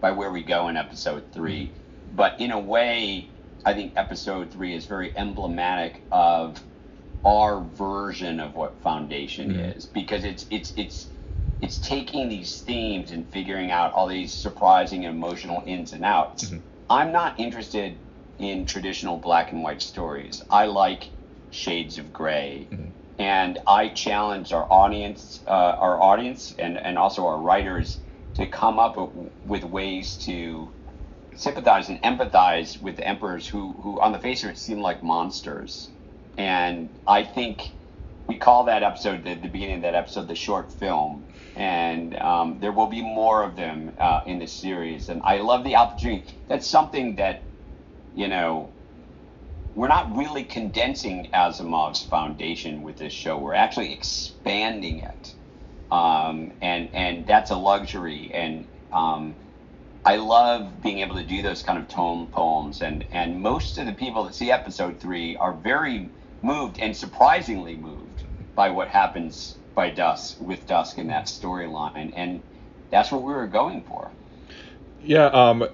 by 0.00 0.10
where 0.10 0.30
we 0.30 0.42
go 0.42 0.68
in 0.68 0.76
episode 0.76 1.24
three. 1.32 1.70
But 2.14 2.40
in 2.40 2.50
a 2.50 2.58
way, 2.58 3.28
I 3.64 3.74
think 3.74 3.92
episode 3.96 4.50
three 4.50 4.74
is 4.74 4.86
very 4.86 5.16
emblematic 5.16 6.02
of 6.10 6.60
our 7.24 7.60
version 7.60 8.40
of 8.40 8.54
what 8.54 8.74
Foundation 8.82 9.50
mm-hmm. 9.50 9.60
is 9.60 9.86
because 9.86 10.24
it's 10.24 10.46
it's 10.50 10.72
it's 10.76 11.06
it's 11.60 11.78
taking 11.78 12.28
these 12.28 12.60
themes 12.62 13.12
and 13.12 13.28
figuring 13.28 13.70
out 13.70 13.92
all 13.92 14.08
these 14.08 14.32
surprising 14.32 15.06
and 15.06 15.16
emotional 15.16 15.62
ins 15.64 15.92
and 15.92 16.04
outs. 16.04 16.46
Mm-hmm. 16.46 16.58
I'm 16.90 17.12
not 17.12 17.38
interested 17.38 17.96
in 18.38 18.66
traditional 18.66 19.16
black 19.16 19.52
and 19.52 19.62
white 19.62 19.80
stories. 19.80 20.42
I 20.50 20.66
like 20.66 21.08
shades 21.50 21.98
of 21.98 22.12
gray. 22.12 22.66
Mm-hmm. 22.70 22.88
And 23.18 23.58
I 23.66 23.88
challenge 23.88 24.52
our 24.52 24.66
audience, 24.70 25.42
uh, 25.46 25.50
our 25.50 26.00
audience, 26.00 26.54
and, 26.58 26.78
and 26.78 26.98
also 26.98 27.26
our 27.26 27.38
writers 27.38 27.98
to 28.34 28.46
come 28.46 28.78
up 28.78 28.96
with 29.44 29.64
ways 29.64 30.16
to 30.24 30.72
sympathize 31.34 31.88
and 31.88 32.00
empathize 32.02 32.80
with 32.80 32.96
the 32.96 33.06
emperors 33.06 33.46
who, 33.46 33.72
who 33.82 34.00
on 34.00 34.12
the 34.12 34.18
face 34.18 34.42
of 34.44 34.50
it, 34.50 34.58
seem 34.58 34.80
like 34.80 35.02
monsters. 35.02 35.90
And 36.38 36.96
I 37.06 37.24
think 37.24 37.62
we 38.26 38.38
call 38.38 38.64
that 38.64 38.82
episode, 38.82 39.24
the, 39.24 39.34
the 39.34 39.48
beginning 39.48 39.76
of 39.76 39.82
that 39.82 39.94
episode, 39.94 40.28
the 40.28 40.34
short 40.34 40.72
film 40.72 41.26
and 41.54 42.16
um, 42.18 42.58
there 42.60 42.72
will 42.72 42.86
be 42.86 43.02
more 43.02 43.42
of 43.42 43.56
them 43.56 43.92
uh, 43.98 44.20
in 44.26 44.38
the 44.38 44.46
series. 44.46 45.08
And 45.08 45.20
I 45.24 45.38
love 45.38 45.64
the 45.64 45.76
opportunity. 45.76 46.26
That's 46.48 46.66
something 46.66 47.16
that, 47.16 47.44
you 48.14 48.28
know, 48.28 48.72
we're 49.74 49.88
not 49.88 50.16
really 50.16 50.44
condensing 50.44 51.28
Asimov's 51.32 52.02
foundation 52.02 52.82
with 52.82 52.96
this 52.96 53.12
show. 53.12 53.38
We're 53.38 53.54
actually 53.54 53.92
expanding 53.92 54.98
it, 54.98 55.34
um, 55.90 56.52
and 56.60 56.90
and 56.94 57.26
that's 57.26 57.50
a 57.50 57.56
luxury. 57.56 58.30
And 58.34 58.66
um, 58.92 59.34
I 60.04 60.16
love 60.16 60.82
being 60.82 60.98
able 60.98 61.16
to 61.16 61.24
do 61.24 61.42
those 61.42 61.62
kind 61.62 61.78
of 61.78 61.88
tone 61.88 62.26
poems. 62.26 62.82
And 62.82 63.04
and 63.12 63.40
most 63.40 63.78
of 63.78 63.86
the 63.86 63.92
people 63.92 64.24
that 64.24 64.34
see 64.34 64.50
episode 64.50 65.00
three 65.00 65.36
are 65.36 65.54
very 65.54 66.10
moved 66.42 66.78
and 66.78 66.94
surprisingly 66.94 67.76
moved 67.76 68.24
by 68.54 68.70
what 68.70 68.88
happens 68.88 69.56
by 69.74 69.88
Dusk 69.90 70.38
with 70.38 70.66
Dusk 70.66 70.98
in 70.98 71.06
that 71.06 71.26
storyline, 71.26 72.12
and 72.14 72.42
that's 72.90 73.10
what 73.10 73.22
we 73.22 73.32
were 73.32 73.46
going 73.46 73.84
for. 73.84 74.10
Yeah, 75.00 75.26
um, 75.26 75.66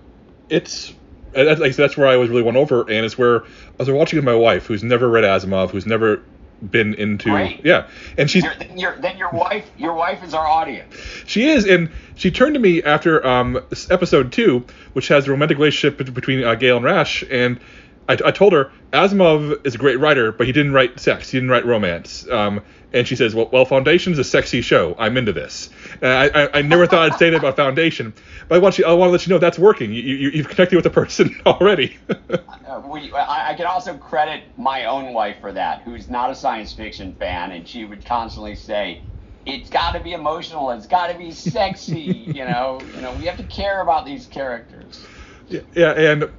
it's 0.49 0.95
like 1.35 1.61
I 1.61 1.71
said, 1.71 1.77
that's 1.77 1.97
where 1.97 2.09
I 2.09 2.17
was 2.17 2.31
really 2.31 2.43
won 2.43 2.57
over, 2.57 2.83
and 2.83 3.05
it's 3.05 3.19
where 3.19 3.45
I 3.45 3.49
was 3.79 3.91
watching 3.91 4.19
with 4.19 4.25
my 4.25 4.35
wife, 4.35 4.67
who's 4.67 4.83
never 4.83 5.09
read 5.09 5.25
Asimov, 5.25 5.71
who's 5.71 5.87
never 5.87 6.23
been 6.61 6.95
into 6.95 7.31
yeah. 7.65 7.89
And 8.17 8.31
she's 8.31 8.43
then, 8.43 8.77
your, 8.77 8.97
then 8.97 9.17
your 9.17 9.31
wife 9.31 9.71
your 9.77 9.95
wife 9.95 10.25
is 10.25 10.35
our 10.35 10.47
audience. 10.47 10.95
She 11.27 11.47
is 11.49 11.67
and 11.67 11.91
she 12.17 12.31
turned 12.31 12.55
to 12.55 12.61
me 12.61 12.83
after 12.83 13.25
um 13.25 13.57
episode 13.91 14.33
two 14.33 14.65
which 14.93 15.09
has 15.09 15.29
a 15.29 15.31
romantic 15.31 15.59
relationship 15.59 16.13
between 16.13 16.43
uh, 16.43 16.55
Gaal 16.57 16.79
and 16.79 16.85
Raych 16.85 17.27
and 17.31 17.61
I, 18.09 18.19
I 18.25 18.31
told 18.31 18.53
her 18.53 18.71
Asimov 18.93 19.67
is 19.67 19.75
a 19.75 19.79
great 19.79 19.99
writer 20.01 20.33
but 20.33 20.47
he 20.47 20.53
didn't 20.53 20.73
write 20.73 20.99
sex 20.99 21.31
he 21.31 21.37
didn't 21.37 21.51
write 21.51 21.67
romance 21.67 22.29
um 22.31 22.61
and 22.93 23.07
she 23.07 23.17
says, 23.17 23.35
"Well, 23.35 23.49
well, 23.53 23.65
Foundation's 23.65 24.19
a 24.19 24.25
sexy 24.25 24.61
show. 24.61 24.95
I'm 24.99 25.17
into 25.17 25.33
this." 25.33 25.69
And 26.01 26.11
I, 26.11 26.45
I, 26.45 26.49
I 26.55 26.63
never 26.63 26.87
thought 26.87 27.13
I'd 27.13 27.19
say 27.19 27.31
that 27.31 27.39
about 27.39 27.57
Foundation, 27.57 28.15
but 28.49 28.57
I 28.57 28.59
want 28.59 28.79
you, 28.79 28.85
I 28.85 28.93
want 28.93 29.09
to 29.09 29.13
let 29.13 29.27
you 29.27 29.31
know 29.31 29.39
that's 29.39 29.59
working. 29.59 29.93
You, 29.93 30.03
you 30.03 30.43
have 30.43 30.49
connected 30.49 30.77
with 30.77 30.85
the 30.85 30.91
person 30.91 31.35
already. 31.47 31.99
uh, 32.09 32.83
we, 32.87 33.13
I, 33.13 33.51
I 33.51 33.55
can 33.55 33.67
also 33.67 33.97
credit 33.97 34.45
my 34.57 34.87
own 34.87 35.13
wife 35.13 35.37
for 35.41 35.53
that, 35.53 35.83
who's 35.83 36.09
not 36.09 36.31
a 36.31 36.35
science 36.35 36.73
fiction 36.73 37.15
fan, 37.15 37.53
and 37.53 37.69
she 37.69 37.85
would 37.85 38.05
constantly 38.05 38.55
say, 38.55 39.03
"It's 39.45 39.69
got 39.69 39.93
to 39.93 40.01
be 40.01 40.15
emotional. 40.15 40.71
It's 40.71 40.87
got 40.87 41.09
to 41.09 41.19
be 41.19 41.31
sexy. 41.31 42.01
you 42.01 42.45
know, 42.47 42.81
you 42.95 43.03
know, 43.03 43.13
we 43.13 43.27
have 43.27 43.37
to 43.37 43.45
care 43.45 43.83
about 43.83 44.07
these 44.07 44.27
characters." 44.27 45.05
Yeah, 45.49 45.61
yeah 45.75 45.93
and 45.93 46.31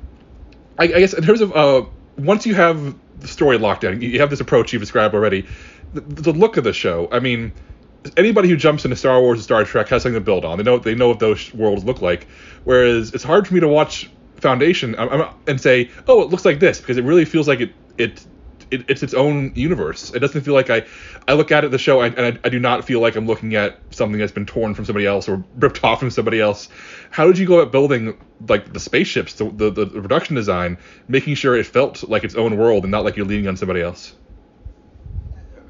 I, 0.80 0.84
I 0.84 0.88
guess 0.88 1.14
in 1.14 1.24
terms 1.24 1.42
of 1.42 1.56
uh, 1.56 1.86
once 2.18 2.46
you 2.46 2.56
have 2.56 2.96
the 3.20 3.28
story 3.28 3.58
locked 3.58 3.82
down, 3.82 4.02
you 4.02 4.20
have 4.20 4.30
this 4.30 4.40
approach 4.40 4.74
you've 4.74 4.82
described 4.82 5.14
already 5.14 5.46
the, 5.94 6.02
the 6.02 6.34
look 6.34 6.58
of 6.58 6.64
the 6.64 6.74
show. 6.74 7.10
I 7.12 7.20
mean, 7.20 7.52
anybody 8.18 8.50
who 8.50 8.56
jumps 8.56 8.86
into 8.86 8.96
Star 8.96 9.20
Wars 9.22 9.40
and 9.40 9.44
Star 9.44 9.64
Trek 9.66 9.90
has 9.90 10.04
something 10.04 10.20
to 10.20 10.24
build 10.24 10.46
on. 10.46 10.58
They 10.58 10.64
know 10.64 10.80
they 10.80 10.96
know 10.96 11.10
what 11.10 11.20
those 11.20 11.54
worlds 11.54 11.84
look 11.84 12.02
like. 12.02 12.28
Whereas 12.64 13.14
it's 13.14 13.24
hard 13.24 13.48
for 13.48 13.54
me 13.54 13.60
to 13.60 13.68
watch 13.68 14.10
Foundation 14.38 14.96
and 14.96 15.60
say, 15.60 15.92
oh, 16.08 16.22
it 16.22 16.30
looks 16.30 16.46
like 16.46 16.60
this 16.60 16.80
because 16.80 16.98
it 16.98 17.04
really 17.04 17.26
feels 17.26 17.48
like 17.48 17.60
it 17.60 17.74
it. 17.98 18.26
It, 18.72 18.90
it's 18.90 19.04
its 19.04 19.14
own 19.14 19.54
universe. 19.56 20.14
It 20.14 20.20
doesn't 20.20 20.42
feel 20.42 20.54
like 20.54 20.70
I, 20.70 20.86
I 21.28 21.34
look 21.34 21.52
at 21.52 21.64
it 21.64 21.72
the 21.72 21.78
show 21.78 22.02
and 22.02 22.20
I, 22.20 22.38
I 22.44 22.50
do 22.50 22.60
not 22.60 22.86
feel 22.86 23.00
like 23.00 23.16
I'm 23.16 23.26
looking 23.26 23.56
at 23.56 23.80
something 23.92 24.20
that's 24.20 24.32
been 24.32 24.46
torn 24.46 24.74
from 24.76 24.86
somebody 24.86 25.06
else 25.06 25.28
or 25.28 25.44
ripped 25.56 25.84
off 25.84 26.00
from 26.00 26.12
somebody 26.12 26.40
else. 26.40 26.70
How 27.12 27.28
did 27.28 27.38
you 27.38 27.48
go 27.48 27.60
about 27.60 27.72
building 27.72 28.18
like 28.48 28.72
the 28.72 28.80
spaceships, 28.80 29.34
the, 29.34 29.50
the 29.50 29.72
the 29.72 29.86
production 29.88 30.36
design, 30.36 30.78
making 31.08 31.36
sure 31.36 31.56
it 31.56 31.66
felt 31.66 32.08
like 32.08 32.24
its 32.24 32.36
own 32.36 32.58
world 32.58 32.84
and 32.84 32.92
not 32.92 33.04
like 33.04 33.18
you're 33.18 33.26
leaning 33.26 33.48
on 33.48 33.58
somebody 33.58 33.82
else? 33.82 34.16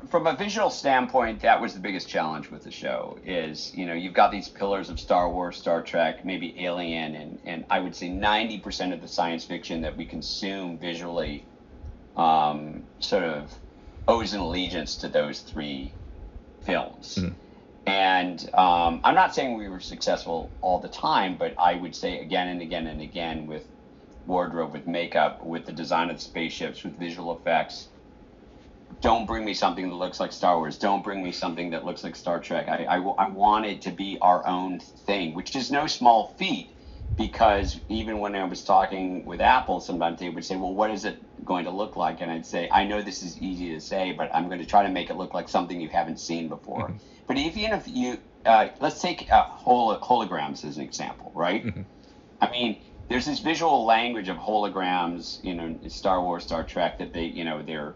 from 0.10 0.26
a 0.26 0.36
visual 0.36 0.70
standpoint, 0.70 1.42
that 1.42 1.62
was 1.62 1.74
the 1.74 1.80
biggest 1.80 2.10
challenge 2.10 2.50
with 2.50 2.64
the 2.64 2.72
show. 2.72 3.20
Is 3.26 3.72
you 3.76 3.86
know 3.86 3.94
you've 3.94 4.14
got 4.14 4.32
these 4.32 4.50
pillars 4.50 4.90
of 4.90 5.00
Star 5.00 5.30
Wars, 5.30 5.58
Star 5.58 5.82
Trek, 5.82 6.26
maybe 6.26 6.56
Alien, 6.60 7.16
and 7.16 7.40
and 7.46 7.66
I 7.70 7.80
would 7.80 7.96
say 7.96 8.10
ninety 8.10 8.58
percent 8.58 8.94
of 8.94 9.02
the 9.02 9.08
science 9.08 9.46
fiction 9.46 9.82
that 9.82 9.96
we 9.96 10.06
consume 10.06 10.78
visually, 10.78 11.46
um, 12.20 12.84
sort 13.00 13.24
of 13.24 13.52
owes 14.08 14.34
an 14.34 14.42
allegiance 14.42 14.98
to 14.98 15.08
those 15.08 15.40
three 15.40 15.94
films. 16.66 17.16
Mm-hmm. 17.16 17.34
And 17.88 18.50
um, 18.54 19.00
I'm 19.04 19.16
not 19.16 19.34
saying 19.34 19.58
we 19.58 19.70
were 19.70 19.80
successful 19.80 20.52
all 20.62 20.80
the 20.80 20.90
time, 20.90 21.38
but 21.38 21.56
I 21.58 21.76
would 21.76 21.96
say 21.96 22.20
again 22.20 22.50
and 22.50 22.62
again 22.62 22.88
and 22.88 23.02
again 23.02 23.48
with 23.48 23.66
wardrobe, 24.28 24.74
with 24.74 24.86
makeup, 24.86 25.44
with 25.44 25.66
the 25.66 25.72
design 25.72 26.10
of 26.10 26.18
the 26.18 26.22
spaceships, 26.22 26.84
with 26.84 27.00
visual 27.00 27.36
effects. 27.36 27.88
Don't 29.02 29.26
bring 29.26 29.46
me 29.46 29.54
something 29.54 29.90
that 29.90 29.96
looks 29.96 30.20
like 30.20 30.34
Star 30.34 30.58
Wars. 30.58 30.78
Don't 30.78 31.04
bring 31.04 31.24
me 31.24 31.32
something 31.32 31.70
that 31.70 31.86
looks 31.86 32.04
like 32.04 32.16
Star 32.16 32.40
Trek. 32.40 32.68
I, 32.68 32.84
I, 32.84 32.98
I 32.98 33.30
want 33.30 33.66
it 33.66 33.82
to 33.84 33.92
be 33.92 34.18
our 34.22 34.46
own 34.46 34.80
thing, 34.80 35.34
which 35.34 35.56
is 35.56 35.72
no 35.72 35.88
small 35.88 36.36
feat 36.38 36.70
because 37.16 37.80
even 37.88 38.20
when 38.20 38.36
I 38.36 38.44
was 38.44 38.64
talking 38.64 39.26
with 39.26 39.42
Apple, 39.42 39.80
sometimes 39.80 40.20
they 40.20 40.30
would 40.30 40.44
say, 40.44 40.58
"Well, 40.58 40.74
what 40.74 40.92
is 40.92 41.06
it 41.06 41.22
going 41.50 41.66
to 41.66 41.72
look 41.72 41.98
like?" 41.98 42.22
And 42.22 42.32
I'd 42.32 42.46
say, 42.46 42.70
"I 42.72 42.86
know 42.86 43.02
this 43.02 43.22
is 43.22 43.38
easy 43.42 43.74
to 43.74 43.82
say, 43.82 44.14
but 44.14 44.34
I'm 44.34 44.48
going 44.48 44.60
to 44.60 44.66
try 44.66 44.84
to 44.84 44.90
make 44.90 45.10
it 45.10 45.18
look 45.18 45.34
like 45.34 45.50
something 45.50 45.82
you 45.82 45.90
haven't 45.90 46.20
seen 46.20 46.48
before." 46.48 46.88
Mm-hmm. 46.88 46.98
But 47.28 47.38
even 47.38 47.74
if 47.74 47.88
you, 47.88 48.18
uh, 48.46 48.70
let's 48.80 49.02
take 49.02 49.30
uh, 49.32 49.44
hol- 49.44 50.00
holograms 50.00 50.64
as 50.64 50.78
an 50.78 50.84
example, 50.84 51.32
right? 51.36 51.66
Mm-hmm. 51.66 51.82
I 52.42 52.50
mean, 52.52 52.82
there's 53.10 53.26
this 53.26 53.40
visual 53.40 53.86
language 53.86 54.30
of 54.30 54.38
holograms, 54.38 55.44
you 55.44 55.54
know, 55.56 55.78
Star 55.88 56.24
Wars, 56.24 56.44
Star 56.44 56.64
Trek, 56.64 57.00
that 57.00 57.12
they, 57.14 57.26
you 57.26 57.44
know, 57.44 57.62
they're 57.62 57.96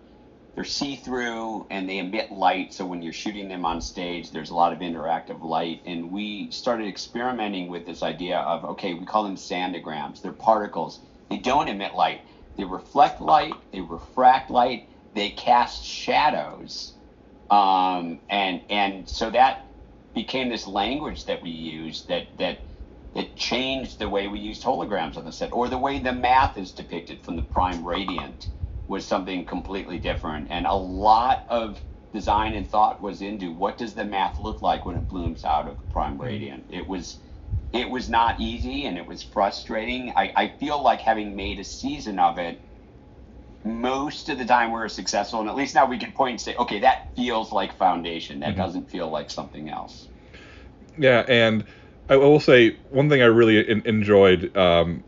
they're 0.55 0.63
see-through 0.63 1.65
and 1.71 1.89
they 1.89 1.97
emit 1.97 2.31
light 2.31 2.73
so 2.73 2.85
when 2.85 3.01
you're 3.01 3.13
shooting 3.13 3.47
them 3.47 3.65
on 3.65 3.81
stage 3.81 4.31
there's 4.31 4.51
a 4.51 4.55
lot 4.55 4.71
of 4.71 4.79
interactive 4.79 5.41
light 5.41 5.81
and 5.85 6.11
we 6.11 6.49
started 6.51 6.87
experimenting 6.87 7.67
with 7.69 7.85
this 7.85 8.03
idea 8.03 8.37
of 8.37 8.63
okay 8.63 8.93
we 8.93 9.05
call 9.05 9.23
them 9.23 9.35
sandigrams 9.35 10.21
they're 10.21 10.31
particles 10.31 10.99
they 11.29 11.37
don't 11.37 11.67
emit 11.67 11.95
light 11.95 12.21
they 12.57 12.63
reflect 12.63 13.21
light 13.21 13.53
they 13.71 13.81
refract 13.81 14.49
light 14.49 14.87
they 15.13 15.29
cast 15.29 15.83
shadows 15.83 16.93
um, 17.49 18.19
and 18.29 18.61
and 18.69 19.07
so 19.07 19.29
that 19.29 19.65
became 20.13 20.49
this 20.49 20.67
language 20.67 21.25
that 21.25 21.41
we 21.41 21.49
use 21.49 22.03
that 22.03 22.25
that 22.37 22.59
that 23.15 23.35
changed 23.35 23.99
the 23.99 24.09
way 24.09 24.27
we 24.27 24.39
used 24.39 24.63
holograms 24.63 25.17
on 25.17 25.25
the 25.25 25.31
set 25.31 25.53
or 25.53 25.69
the 25.69 25.77
way 25.77 25.99
the 25.99 26.11
math 26.11 26.57
is 26.57 26.71
depicted 26.71 27.21
from 27.23 27.35
the 27.35 27.41
prime 27.41 27.85
radiant 27.85 28.47
was 28.87 29.05
something 29.05 29.45
completely 29.45 29.99
different. 29.99 30.47
And 30.49 30.65
a 30.65 30.73
lot 30.73 31.45
of 31.49 31.79
design 32.11 32.53
and 32.53 32.67
thought 32.67 33.01
was 33.01 33.21
into 33.21 33.51
what 33.51 33.77
does 33.77 33.93
the 33.93 34.05
math 34.05 34.39
look 34.39 34.61
like 34.61 34.85
when 34.85 34.95
it 34.95 35.07
blooms 35.07 35.45
out 35.45 35.67
of 35.67 35.77
the 35.77 35.93
prime 35.93 36.13
mm-hmm. 36.13 36.23
radiant. 36.23 36.65
It 36.69 36.87
was 36.87 37.17
it 37.73 37.89
was 37.89 38.07
not 38.07 38.39
easy 38.39 38.85
and 38.85 38.97
it 38.97 39.05
was 39.05 39.23
frustrating. 39.23 40.13
I, 40.15 40.31
I 40.35 40.47
feel 40.59 40.81
like 40.81 41.01
having 41.01 41.35
made 41.35 41.59
a 41.59 41.63
season 41.63 42.19
of 42.19 42.37
it, 42.37 42.59
most 43.65 44.29
of 44.29 44.37
the 44.37 44.45
time 44.45 44.71
we 44.71 44.79
are 44.79 44.89
successful, 44.89 45.39
and 45.39 45.49
at 45.49 45.55
least 45.55 45.73
now 45.73 45.87
we 45.87 45.97
can 45.97 46.11
point 46.11 46.31
and 46.31 46.41
say, 46.41 46.55
okay, 46.55 46.81
that 46.81 47.15
feels 47.15 47.51
like 47.51 47.75
foundation. 47.77 48.41
That 48.41 48.49
mm-hmm. 48.49 48.59
doesn't 48.59 48.89
feel 48.91 49.09
like 49.09 49.31
something 49.31 49.69
else. 49.69 50.07
Yeah, 50.97 51.25
and 51.27 51.65
I 52.09 52.17
will 52.17 52.39
say 52.39 52.77
one 52.91 53.09
thing 53.09 53.21
I 53.21 53.25
really 53.25 53.67
in, 53.67 53.81
enjoyed. 53.85 54.55
Um, 54.55 55.03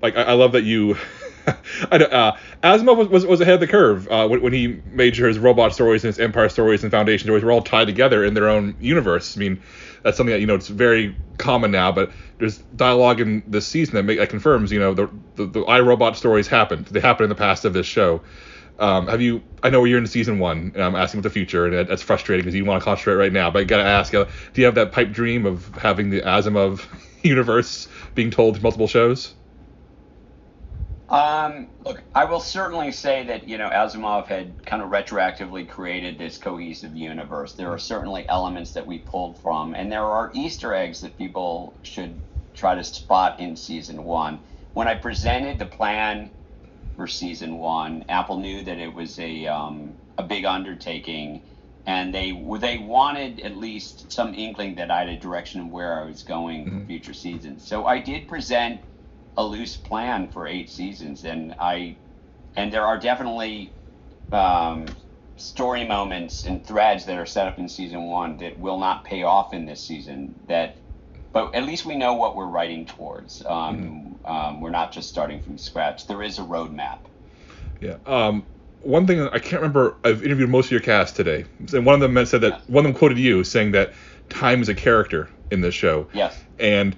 like 0.00 0.16
I, 0.16 0.22
I 0.22 0.32
love 0.32 0.52
that 0.52 0.64
you 0.64 0.96
uh, 1.92 2.36
Asimov 2.62 2.96
was, 2.96 3.08
was, 3.08 3.26
was, 3.26 3.40
ahead 3.40 3.54
of 3.54 3.60
the 3.60 3.66
curve 3.66 4.08
uh, 4.10 4.26
when, 4.28 4.42
when, 4.42 4.52
he 4.52 4.80
made 4.86 5.16
sure 5.16 5.28
his 5.28 5.38
robot 5.38 5.72
stories 5.72 6.04
and 6.04 6.08
his 6.08 6.18
Empire 6.18 6.48
stories 6.48 6.82
and 6.82 6.90
Foundation 6.90 7.26
stories 7.26 7.42
were 7.42 7.52
all 7.52 7.62
tied 7.62 7.86
together 7.86 8.24
in 8.24 8.34
their 8.34 8.48
own 8.48 8.76
universe. 8.80 9.36
I 9.36 9.40
mean, 9.40 9.62
that's 10.02 10.16
something 10.16 10.32
that 10.32 10.40
you 10.40 10.46
know 10.46 10.54
it's 10.54 10.68
very 10.68 11.16
common 11.38 11.70
now, 11.70 11.92
but 11.92 12.10
there's 12.38 12.58
dialogue 12.76 13.20
in 13.20 13.42
this 13.46 13.66
season 13.66 13.94
that, 13.94 14.02
make, 14.02 14.18
that 14.18 14.28
confirms 14.28 14.70
you 14.72 14.78
know 14.78 14.94
the, 14.94 15.08
the 15.36 15.46
the 15.46 15.64
iRobot 15.64 16.16
stories 16.16 16.46
happened. 16.48 16.86
They 16.86 17.00
happened 17.00 17.24
in 17.24 17.30
the 17.30 17.34
past 17.34 17.64
of 17.64 17.72
this 17.72 17.86
show. 17.86 18.22
Um, 18.78 19.08
have 19.08 19.20
you? 19.20 19.42
I 19.62 19.70
know 19.70 19.84
you're 19.84 19.98
in 19.98 20.06
season 20.06 20.38
one, 20.38 20.72
and 20.74 20.82
I'm 20.82 20.94
asking 20.94 21.18
about 21.18 21.28
the 21.28 21.34
future, 21.34 21.66
and 21.66 21.88
that's 21.88 22.02
frustrating 22.02 22.44
because 22.44 22.54
you 22.54 22.64
want 22.64 22.80
to 22.80 22.84
concentrate 22.84 23.14
right 23.14 23.32
now. 23.32 23.50
But 23.50 23.60
I 23.60 23.64
gotta 23.64 23.84
ask, 23.84 24.14
uh, 24.14 24.26
do 24.52 24.60
you 24.60 24.66
have 24.66 24.76
that 24.76 24.92
pipe 24.92 25.10
dream 25.10 25.46
of 25.46 25.68
having 25.76 26.10
the 26.10 26.20
Asimov 26.20 26.84
universe 27.22 27.88
being 28.14 28.30
told 28.30 28.62
multiple 28.62 28.86
shows? 28.86 29.34
Um, 31.08 31.68
look, 31.86 32.02
I 32.14 32.26
will 32.26 32.40
certainly 32.40 32.92
say 32.92 33.24
that 33.24 33.48
you 33.48 33.56
know 33.56 33.70
Asimov 33.70 34.26
had 34.26 34.66
kind 34.66 34.82
of 34.82 34.90
retroactively 34.90 35.66
created 35.66 36.18
this 36.18 36.36
cohesive 36.36 36.94
universe. 36.94 37.54
There 37.54 37.72
are 37.72 37.78
certainly 37.78 38.28
elements 38.28 38.72
that 38.72 38.86
we 38.86 38.98
pulled 38.98 39.38
from, 39.38 39.74
and 39.74 39.90
there 39.90 40.04
are 40.04 40.30
Easter 40.34 40.74
eggs 40.74 41.00
that 41.00 41.16
people 41.16 41.72
should 41.82 42.14
try 42.54 42.74
to 42.74 42.84
spot 42.84 43.40
in 43.40 43.56
season 43.56 44.04
one. 44.04 44.38
When 44.74 44.86
I 44.86 44.96
presented 44.96 45.58
the 45.58 45.66
plan 45.66 46.30
for 46.96 47.06
season 47.06 47.58
one, 47.58 48.04
Apple 48.10 48.38
knew 48.38 48.62
that 48.64 48.78
it 48.78 48.92
was 48.92 49.18
a 49.18 49.46
um, 49.46 49.94
a 50.18 50.22
big 50.22 50.44
undertaking, 50.44 51.40
and 51.86 52.12
they 52.12 52.32
they 52.58 52.76
wanted 52.76 53.40
at 53.40 53.56
least 53.56 54.12
some 54.12 54.34
inkling 54.34 54.74
that 54.74 54.90
I 54.90 54.98
had 54.98 55.08
a 55.08 55.16
direction 55.16 55.62
of 55.62 55.68
where 55.68 55.98
I 55.98 56.04
was 56.04 56.22
going 56.22 56.66
mm-hmm. 56.66 56.80
for 56.80 56.86
future 56.86 57.14
seasons. 57.14 57.66
So 57.66 57.86
I 57.86 57.98
did 57.98 58.28
present 58.28 58.82
a 59.38 59.44
loose 59.44 59.76
plan 59.76 60.28
for 60.28 60.46
eight 60.46 60.68
seasons, 60.68 61.24
and 61.24 61.54
I 61.58 61.96
and 62.56 62.72
there 62.72 62.84
are 62.84 62.98
definitely 62.98 63.72
um, 64.32 64.86
story 65.36 65.86
moments 65.86 66.44
and 66.44 66.66
threads 66.66 67.06
that 67.06 67.16
are 67.16 67.24
set 67.24 67.46
up 67.46 67.58
in 67.58 67.68
season 67.68 68.02
one 68.04 68.36
that 68.38 68.58
will 68.58 68.78
not 68.78 69.04
pay 69.04 69.22
off 69.22 69.54
in 69.54 69.64
this 69.64 69.80
season. 69.80 70.34
That, 70.48 70.76
but 71.32 71.54
at 71.54 71.64
least 71.64 71.86
we 71.86 71.96
know 71.96 72.14
what 72.14 72.34
we're 72.34 72.46
writing 72.46 72.84
towards. 72.84 73.44
Um, 73.46 73.78
mm-hmm. 74.26 74.26
um, 74.26 74.60
we're 74.60 74.70
not 74.70 74.90
just 74.90 75.08
starting 75.08 75.40
from 75.40 75.56
scratch. 75.56 76.08
There 76.08 76.22
is 76.22 76.40
a 76.40 76.42
roadmap. 76.42 76.98
Yeah. 77.80 77.96
Um, 78.06 78.44
one 78.82 79.06
thing 79.06 79.20
I 79.20 79.38
can't 79.38 79.62
remember. 79.62 79.94
I've 80.04 80.24
interviewed 80.24 80.50
most 80.50 80.66
of 80.66 80.72
your 80.72 80.80
cast 80.80 81.14
today, 81.14 81.44
and 81.72 81.86
one 81.86 81.94
of 81.94 82.00
them 82.00 82.26
said 82.26 82.40
that 82.40 82.68
one 82.68 82.84
of 82.84 82.92
them 82.92 82.98
quoted 82.98 83.18
you 83.18 83.44
saying 83.44 83.70
that 83.72 83.92
time 84.30 84.62
is 84.62 84.68
a 84.68 84.74
character 84.74 85.30
in 85.52 85.60
this 85.60 85.76
show. 85.76 86.08
Yes. 86.12 86.36
And 86.58 86.96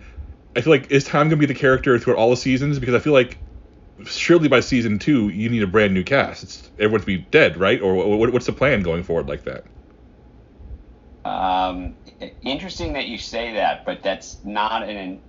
I 0.57 0.61
feel 0.61 0.73
like 0.73 0.91
is 0.91 1.05
Time 1.05 1.29
gonna 1.29 1.39
be 1.39 1.47
the 1.47 1.55
character 1.55 1.99
throughout 1.99 2.19
all 2.19 2.31
the 2.31 2.37
seasons? 2.37 2.79
Because 2.79 2.95
I 2.95 2.99
feel 2.99 3.13
like 3.13 3.39
surely 4.05 4.49
by 4.49 4.61
season 4.61 4.99
two 4.99 5.29
you 5.29 5.49
need 5.49 5.63
a 5.63 5.67
brand 5.67 5.95
new 5.95 6.05
cast. 6.05 6.43
It's 6.43 6.71
everyone 6.79 7.01
to 7.01 7.07
be 7.07 7.19
dead, 7.19 7.57
right? 7.57 7.81
Or 7.81 7.95
what, 8.17 8.33
what's 8.33 8.47
the 8.47 8.53
plan 8.53 8.83
going 8.83 9.03
forward 9.03 9.29
like 9.29 9.45
that? 9.45 9.65
Um, 11.25 11.97
interesting 12.43 12.95
that 12.95 13.07
you 13.07 13.19
say 13.19 13.55
that, 13.55 13.85
but 13.85 14.03
that's 14.03 14.43
not 14.43 14.89
an 14.89 15.23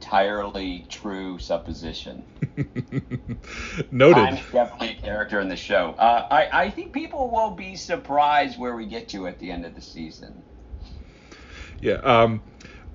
entirely 0.00 0.86
true 0.88 1.38
supposition. 1.38 2.24
Noted. 3.90 4.18
I'm 4.18 4.34
definitely 4.52 4.90
a 4.90 5.00
character 5.02 5.40
in 5.40 5.48
the 5.48 5.56
show. 5.56 5.94
Uh, 5.98 6.26
I, 6.30 6.64
I 6.64 6.70
think 6.70 6.92
people 6.92 7.30
will 7.30 7.50
be 7.50 7.76
surprised 7.76 8.58
where 8.58 8.76
we 8.76 8.86
get 8.86 9.08
to 9.10 9.26
at 9.26 9.38
the 9.40 9.50
end 9.50 9.66
of 9.66 9.74
the 9.74 9.80
season. 9.80 10.42
Yeah. 11.80 11.94
Um, 11.94 12.40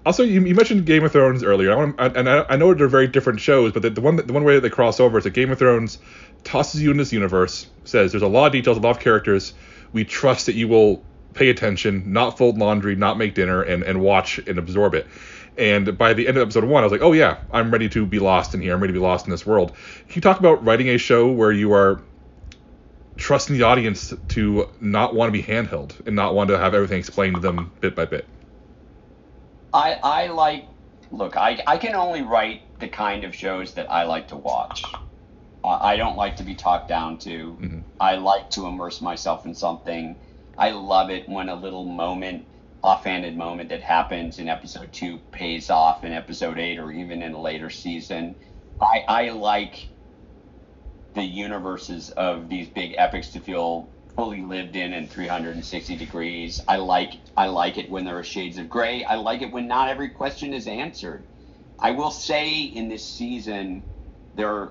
also, 0.06 0.24
you, 0.24 0.46
you, 0.46 0.56
mentioned 0.56 0.86
Game 0.86 1.04
of 1.04 1.12
Thrones 1.12 1.44
earlier, 1.44 1.72
I 1.72 1.76
want, 1.76 2.00
and 2.00 2.30
I, 2.30 2.46
I, 2.50 2.56
know 2.56 2.74
they're 2.74 2.88
very 2.88 3.08
different 3.08 3.42
shows, 3.42 3.74
but 3.74 3.82
the, 3.82 3.90
the 3.90 4.02
one 4.02 4.16
the 4.16 4.32
one 4.32 4.44
way 4.44 4.56
that 4.56 4.62
they 4.62 4.70
cross 4.70 5.00
over 5.00 5.18
is 5.18 5.26
that 5.26 5.32
Game 5.32 5.52
of 5.52 5.60
Thrones 5.60 6.00
tosses 6.44 6.82
you 6.82 6.92
in 6.92 6.98
this 6.98 7.12
universe, 7.12 7.68
says 7.84 8.12
there's 8.12 8.24
a 8.24 8.28
lot 8.28 8.48
of 8.48 8.52
details, 8.54 8.78
a 8.78 8.80
lot 8.80 8.92
of 8.92 9.00
characters. 9.00 9.54
We 9.92 10.06
trust 10.06 10.46
that 10.46 10.56
you 10.56 10.68
will 10.68 11.04
pay 11.34 11.50
attention, 11.50 12.14
not 12.14 12.38
fold 12.38 12.58
laundry, 12.58 12.96
not 12.96 13.18
make 13.18 13.36
dinner, 13.36 13.62
and, 13.62 13.84
and 13.84 14.02
watch 14.02 14.40
and 14.40 14.58
absorb 14.58 14.96
it. 14.96 15.08
And 15.58 15.98
by 15.98 16.14
the 16.14 16.28
end 16.28 16.38
of 16.38 16.44
episode 16.44 16.64
one, 16.64 16.84
I 16.84 16.86
was 16.86 16.92
like, 16.92 17.02
oh 17.02 17.14
yeah, 17.14 17.40
I'm 17.52 17.72
ready 17.72 17.90
to 17.90 18.06
be 18.06 18.20
lost 18.20 18.54
in 18.54 18.62
here. 18.62 18.74
I'm 18.74 18.82
ready 18.82 18.94
to 18.94 19.00
be 19.00 19.04
lost 19.04 19.26
in 19.26 19.32
this 19.32 19.46
world. 19.46 19.74
Can 20.08 20.16
you 20.16 20.22
talk 20.22 20.40
about 20.40 20.64
writing 20.64 20.90
a 20.90 20.98
show 20.98 21.32
where 21.32 21.52
you 21.52 21.74
are 21.74 22.02
trusting 23.18 23.58
the 23.58 23.64
audience 23.64 24.14
to 24.30 24.70
not 24.80 25.16
want 25.16 25.30
to 25.30 25.32
be 25.32 25.44
handheld 25.44 26.06
and 26.06 26.16
not 26.16 26.36
want 26.36 26.50
to 26.50 26.58
have 26.58 26.76
everything 26.76 27.00
explained 27.00 27.36
to 27.36 27.42
them 27.42 27.72
bit 27.82 27.96
by 27.96 28.06
bit? 28.06 28.26
I 29.74 30.00
I 30.04 30.28
like 30.28 30.68
look. 31.12 31.38
I 31.38 31.62
I 31.68 31.78
can 31.78 31.96
only 31.96 32.22
write 32.22 32.62
the 32.80 32.88
kind 32.88 33.24
of 33.24 33.36
shows 33.36 33.74
that 33.74 33.92
I 33.92 34.04
like 34.04 34.30
to 34.30 34.38
watch. 34.38 34.84
I 35.64 35.98
don't 35.98 36.16
like 36.16 36.38
to 36.38 36.44
be 36.44 36.56
talked 36.56 36.88
down 36.88 37.18
to. 37.20 37.30
Mm-hmm. 37.30 37.80
I 38.00 38.16
like 38.16 38.50
to 38.52 38.68
immerse 38.68 39.02
myself 39.02 39.46
in 39.46 39.54
something. 39.54 40.16
I 40.58 40.72
love 40.72 41.10
it 41.10 41.28
when 41.28 41.50
a 41.50 41.56
little 41.56 41.84
moment, 41.84 42.46
offhanded 42.84 43.36
moment 43.36 43.70
that 43.70 43.82
happens 43.82 44.40
in 44.40 44.48
episode 44.48 44.94
two 44.94 45.18
pays 45.32 45.70
off 45.70 46.04
in 46.04 46.14
episode 46.14 46.58
eight 46.58 46.80
or 46.80 46.92
even 46.92 47.22
in 47.22 47.34
a 47.34 47.42
later 47.42 47.70
season. 47.70 48.36
I, 48.82 49.04
I 49.08 49.30
like 49.30 49.88
the 51.16 51.24
universes 51.24 52.12
of 52.12 52.48
these 52.48 52.70
big 52.70 52.96
epics 52.98 53.30
to 53.30 53.40
feel 53.40 53.90
fully 54.18 54.42
lived 54.42 54.76
in 54.76 54.94
in 54.94 55.08
360 55.08 55.96
degrees. 55.96 56.62
I 56.68 56.78
like 56.78 57.14
I 57.38 57.48
like 57.48 57.78
it 57.78 57.90
when 57.90 58.04
there 58.04 58.18
are 58.18 58.24
shades 58.24 58.58
of 58.58 58.68
gray. 58.68 59.04
I 59.04 59.16
like 59.16 59.44
it 59.44 59.52
when 59.52 59.68
not 59.68 59.90
every 59.90 60.10
question 60.10 60.54
is 60.54 60.68
answered. 60.68 61.24
I 61.80 61.92
will 61.92 62.10
say 62.10 62.62
in 62.62 62.90
this 62.90 63.06
season 63.06 63.84
there 64.36 64.70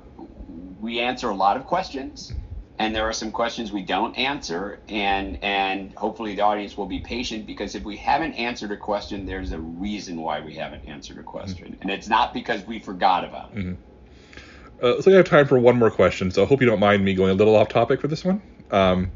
we 0.80 0.98
answer 0.98 1.30
a 1.30 1.34
lot 1.34 1.56
of 1.56 1.64
questions 1.64 2.32
and 2.78 2.94
there 2.94 3.04
are 3.04 3.12
some 3.12 3.30
questions 3.30 3.70
we 3.70 3.82
don't 3.82 4.18
answer 4.18 4.80
and 4.88 5.38
and 5.42 5.94
hopefully 5.94 6.34
the 6.34 6.42
audience 6.42 6.76
will 6.76 6.86
be 6.86 6.98
patient 6.98 7.46
because 7.46 7.76
if 7.76 7.84
we 7.84 7.96
haven't 7.96 8.32
answered 8.34 8.72
a 8.72 8.76
question 8.76 9.26
there's 9.26 9.52
a 9.52 9.60
reason 9.60 10.20
why 10.20 10.40
we 10.40 10.54
haven't 10.54 10.84
answered 10.86 11.18
a 11.18 11.22
question 11.22 11.68
mm-hmm. 11.68 11.82
and 11.82 11.90
it's 11.92 12.08
not 12.08 12.34
because 12.34 12.64
we 12.66 12.80
forgot 12.80 13.24
about 13.24 13.52
it. 13.52 13.58
Mm-hmm. 13.58 14.84
Uh, 14.84 15.00
so 15.00 15.10
we 15.10 15.16
have 15.16 15.24
time 15.24 15.46
for 15.46 15.58
one 15.58 15.78
more 15.78 15.90
question, 15.90 16.30
so 16.30 16.42
I 16.42 16.46
hope 16.46 16.60
you 16.60 16.66
don't 16.66 16.80
mind 16.80 17.02
me 17.02 17.14
going 17.14 17.30
a 17.30 17.34
little 17.34 17.56
off 17.56 17.68
topic 17.68 17.98
for 17.98 18.08
this 18.08 18.24
one. 18.24 18.42
Um, 18.70 19.10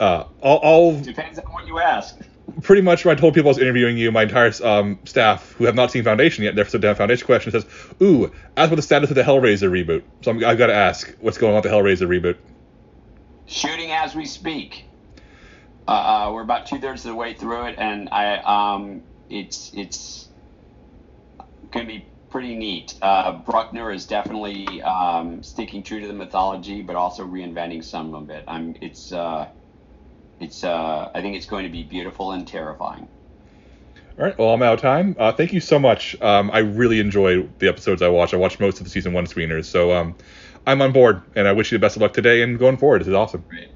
uh, 0.00 0.24
I'll, 0.42 0.60
I'll 0.62 1.00
depends 1.00 1.38
on 1.38 1.44
what 1.52 1.66
you 1.66 1.78
ask. 1.78 2.18
pretty 2.62 2.82
much 2.82 3.04
when 3.04 3.16
I 3.16 3.20
told 3.20 3.34
people 3.34 3.48
I 3.48 3.52
was 3.52 3.58
interviewing 3.58 3.96
you, 3.96 4.10
my 4.10 4.22
entire 4.24 4.52
um, 4.62 4.98
staff 5.04 5.52
who 5.52 5.64
have 5.64 5.74
not 5.74 5.90
seen 5.90 6.04
Foundation 6.04 6.44
yet, 6.44 6.54
they're 6.54 6.66
so 6.66 6.78
down 6.78 6.94
Foundation 6.96 7.26
question 7.26 7.52
says, 7.52 7.66
"Ooh, 8.02 8.32
as 8.56 8.70
for 8.70 8.76
the 8.76 8.82
status 8.82 9.10
of 9.10 9.16
the 9.16 9.22
Hellraiser 9.22 9.70
reboot." 9.70 10.02
So 10.22 10.32
i 10.32 10.50
have 10.50 10.58
got 10.58 10.66
to 10.66 10.74
ask, 10.74 11.14
what's 11.20 11.38
going 11.38 11.54
on 11.54 11.62
with 11.62 11.70
the 11.70 11.76
Hellraiser 11.76 12.08
reboot? 12.08 12.36
Shooting 13.46 13.92
as 13.92 14.14
we 14.14 14.26
speak. 14.26 14.84
Uh, 15.86 15.90
uh 15.90 16.30
we're 16.32 16.42
about 16.42 16.66
two 16.66 16.80
thirds 16.80 17.04
of 17.04 17.10
the 17.10 17.16
way 17.16 17.34
through 17.34 17.66
it, 17.66 17.76
and 17.78 18.08
I 18.10 18.36
um, 18.38 19.02
it's 19.30 19.70
it's 19.74 20.28
going 21.70 21.86
to 21.86 21.92
be 21.92 22.06
pretty 22.30 22.56
neat. 22.56 22.94
Uh, 23.00 23.30
Bruckner 23.30 23.92
is 23.92 24.06
definitely 24.06 24.82
um, 24.82 25.42
sticking 25.44 25.84
true 25.84 26.00
to 26.00 26.06
the 26.08 26.12
mythology, 26.12 26.82
but 26.82 26.96
also 26.96 27.24
reinventing 27.24 27.84
some 27.84 28.14
of 28.14 28.30
it. 28.30 28.44
I'm 28.48 28.74
it's. 28.80 29.12
Uh, 29.12 29.48
it's 30.40 30.64
uh, 30.64 31.10
I 31.14 31.20
think 31.20 31.36
it's 31.36 31.46
going 31.46 31.64
to 31.64 31.70
be 31.70 31.82
beautiful 31.82 32.32
and 32.32 32.46
terrifying. 32.46 33.08
All 34.18 34.24
right. 34.24 34.38
Well, 34.38 34.50
I'm 34.50 34.62
out 34.62 34.74
of 34.74 34.80
time. 34.80 35.16
Uh, 35.18 35.32
thank 35.32 35.52
you 35.52 35.60
so 35.60 35.78
much. 35.78 36.20
Um, 36.22 36.50
I 36.52 36.58
really 36.60 37.00
enjoy 37.00 37.42
the 37.58 37.68
episodes 37.68 38.00
I 38.00 38.08
watch. 38.08 38.32
I 38.32 38.36
watched 38.36 38.60
most 38.60 38.78
of 38.78 38.84
the 38.84 38.90
season 38.90 39.12
one 39.12 39.26
screeners, 39.26 39.64
so 39.64 39.92
um, 39.92 40.14
I'm 40.66 40.80
on 40.82 40.92
board, 40.92 41.22
and 41.34 41.48
I 41.48 41.52
wish 41.52 41.72
you 41.72 41.78
the 41.78 41.82
best 41.82 41.96
of 41.96 42.02
luck 42.02 42.12
today 42.12 42.42
and 42.42 42.58
going 42.58 42.76
forward. 42.76 43.00
This 43.00 43.08
is 43.08 43.14
awesome. 43.14 43.44
Great. 43.48 43.68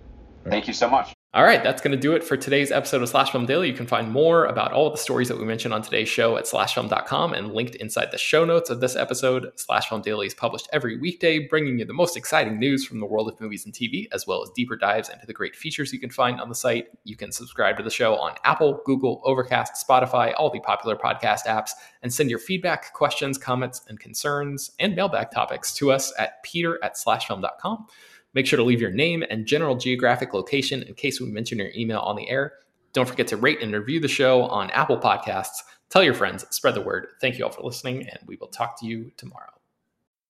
Thank 0.45 0.69
you 0.69 0.75
so 0.75 0.89
much. 0.89 1.18
All 1.39 1.45
right, 1.45 1.63
that's 1.63 1.81
going 1.81 1.93
to 1.93 1.97
do 1.97 2.17
it 2.17 2.25
for 2.25 2.37
today's 2.37 2.73
episode 2.73 3.01
of 3.01 3.09
Slash 3.09 3.31
Film 3.31 3.47
Daily. 3.47 3.69
You 3.69 3.73
can 3.73 3.87
find 3.87 4.11
more 4.11 4.47
about 4.47 4.73
all 4.73 4.91
the 4.91 4.97
stories 4.97 5.29
that 5.29 5.39
we 5.39 5.45
mentioned 5.45 5.73
on 5.73 5.83
today's 5.83 6.09
show 6.09 6.37
at 6.37 6.47
slashfilm.com 6.47 7.33
and 7.33 7.55
linked 7.55 7.77
inside 7.77 8.11
the 8.11 8.19
show 8.19 8.45
notes 8.45 8.71
of 8.71 8.81
this 8.81 8.97
episode. 8.97 9.53
Slash 9.55 9.89
Film 9.89 10.03
Daily 10.03 10.27
is 10.27 10.35
published 10.35 10.69
every 10.73 10.99
weekday, 10.99 11.47
bringing 11.47 11.79
you 11.79 11.85
the 11.85 11.93
most 11.93 12.17
exciting 12.17 12.59
news 12.59 12.85
from 12.85 12.99
the 12.99 13.07
world 13.07 13.29
of 13.29 13.41
movies 13.41 13.65
and 13.65 13.73
TV, 13.73 14.09
as 14.11 14.27
well 14.27 14.43
as 14.43 14.51
deeper 14.57 14.75
dives 14.75 15.11
into 15.11 15.27
the 15.27 15.33
great 15.33 15.55
features 15.55 15.93
you 15.93 16.01
can 16.01 16.11
find 16.11 16.41
on 16.41 16.49
the 16.49 16.57
site. 16.57 16.89
You 17.05 17.15
can 17.15 17.31
subscribe 17.31 17.77
to 17.77 17.85
the 17.85 17.89
show 17.89 18.17
on 18.17 18.35
Apple, 18.43 18.81
Google, 18.85 19.23
Overcast, 19.25 19.87
Spotify, 19.87 20.35
all 20.37 20.51
the 20.51 20.59
popular 20.59 20.97
podcast 20.97 21.47
apps, 21.47 21.71
and 22.03 22.13
send 22.13 22.31
your 22.31 22.41
feedback, 22.41 22.93
questions, 22.95 23.39
comments, 23.39 23.83
and 23.89 24.01
concerns 24.01 24.73
and 24.81 24.97
mailbag 24.97 25.31
topics 25.31 25.73
to 25.75 25.93
us 25.93 26.13
at 26.19 26.43
peter 26.43 26.83
at 26.83 26.97
slashfilm.com. 26.97 27.87
Make 28.35 28.47
sure 28.47 28.57
to 28.57 28.63
leave 28.63 28.81
your 28.81 28.91
name 28.91 29.25
and 29.31 29.47
general 29.47 29.77
geographic 29.77 30.35
location 30.35 30.83
in 30.83 30.95
case 30.95 31.21
we 31.21 31.27
mention 31.29 31.59
your 31.59 31.71
email 31.75 32.01
on 32.01 32.17
the 32.17 32.29
air. 32.29 32.53
Don't 32.93 33.09
forget 33.09 33.27
to 33.29 33.37
rate 33.37 33.63
and 33.63 33.73
review 33.73 34.01
the 34.01 34.09
show 34.09 34.43
on 34.43 34.71
Apple 34.71 34.99
Podcasts. 34.99 35.63
Tell 35.91 36.03
your 36.03 36.15
friends, 36.15 36.45
spread 36.51 36.75
the 36.75 36.83
word. 36.83 37.09
Thank 37.21 37.39
you 37.39 37.45
all 37.45 37.51
for 37.51 37.63
listening, 37.63 38.07
and 38.09 38.19
we 38.27 38.37
will 38.37 38.49
talk 38.49 38.79
to 38.81 38.87
you 38.87 39.11
tomorrow. 39.17 39.53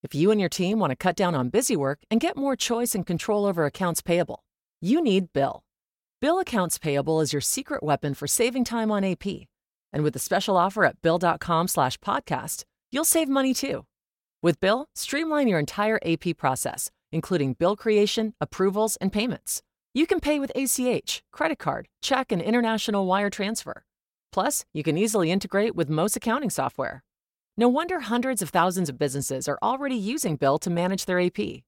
If 0.03 0.15
you 0.15 0.31
and 0.31 0.39
your 0.39 0.49
team 0.49 0.79
want 0.79 0.93
to 0.93 0.97
cut 0.97 1.17
down 1.17 1.35
on 1.35 1.49
busy 1.49 1.77
work 1.77 2.01
and 2.11 2.21
get 2.21 2.37
more 2.37 2.55
choice 2.55 2.95
and 2.95 3.05
control 3.05 3.45
over 3.45 3.65
accounts 3.65 4.01
payable, 4.01 4.45
you 4.81 5.03
need 5.03 5.33
Bill. 5.33 5.65
Bill 6.21 6.41
Accounts 6.41 6.79
Payable 6.79 7.21
is 7.21 7.33
your 7.33 7.41
secret 7.41 7.83
weapon 7.83 8.15
for 8.15 8.27
saving 8.27 8.65
time 8.65 8.91
on 8.91 9.05
AP. 9.05 9.27
And 9.93 10.03
with 10.03 10.15
a 10.17 10.21
special 10.21 10.57
offer 10.57 10.85
at 10.85 11.01
bill.com 11.03 11.69
slash 11.69 11.97
podcast, 11.99 12.65
you'll 12.91 13.05
save 13.05 13.29
money 13.29 13.55
too. 13.55 13.87
With 14.43 14.61
Bill, 14.61 14.87
streamline 14.95 15.49
your 15.49 15.59
entire 15.59 15.99
AP 16.05 16.37
process 16.37 16.91
including 17.13 17.55
bill 17.55 17.77
creation, 17.77 18.35
approvals, 18.41 18.97
and 18.97 19.13
payments. 19.13 19.63
You 19.95 20.07
can 20.07 20.21
pay 20.21 20.39
with 20.39 20.53
ACH, 20.55 21.23
credit 21.33 21.59
card, 21.59 21.89
check, 22.03 22.31
and 22.31 22.43
international 22.43 23.07
wire 23.07 23.31
transfer. 23.31 23.85
Plus, 24.33 24.65
you 24.73 24.83
can 24.83 24.99
easily 24.99 25.31
integrate 25.31 25.75
with 25.75 25.89
most 25.89 26.17
accounting 26.17 26.51
software. 26.51 27.03
No 27.57 27.69
wonder 27.69 28.01
hundreds 28.01 28.43
of 28.43 28.51
thousands 28.51 28.89
of 28.89 28.99
businesses 28.99 29.49
are 29.49 29.59
already 29.63 29.97
using 29.97 30.37
Bill 30.37 30.59
to 30.59 30.71
manage 30.71 31.07
their 31.07 31.19
AP. 31.19 31.65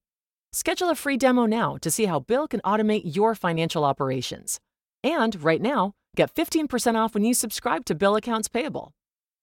Schedule 0.52 0.90
a 0.90 0.94
free 0.94 1.16
demo 1.16 1.46
now 1.46 1.76
to 1.78 1.90
see 1.90 2.04
how 2.04 2.20
Bill 2.20 2.46
can 2.46 2.60
automate 2.60 3.16
your 3.16 3.34
financial 3.34 3.84
operations. 3.84 4.60
And 5.02 5.42
right 5.42 5.60
now, 5.60 5.94
get 6.16 6.34
15% 6.34 6.94
off 6.94 7.14
when 7.14 7.24
you 7.24 7.34
subscribe 7.34 7.84
to 7.86 7.94
Bill 7.94 8.16
Accounts 8.16 8.48
Payable. 8.48 8.92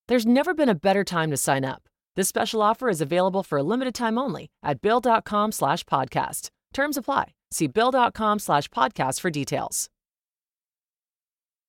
There's 0.07 0.25
never 0.25 0.53
been 0.53 0.69
a 0.69 0.75
better 0.75 1.03
time 1.03 1.31
to 1.31 1.37
sign 1.37 1.65
up. 1.65 1.89
This 2.17 2.27
special 2.27 2.63
offer 2.63 2.89
is 2.89 2.99
available 2.99 3.43
for 3.43 3.59
a 3.59 3.63
limited 3.63 3.93
time 3.93 4.17
only 4.17 4.47
at 4.63 4.81
bill.com 4.81 5.51
slash 5.51 5.83
podcast. 5.83 6.49
Terms 6.73 6.97
apply. 6.97 7.33
See 7.51 7.67
bill.com 7.67 8.39
slash 8.39 8.67
podcast 8.69 9.21
for 9.21 9.29
details. 9.29 9.87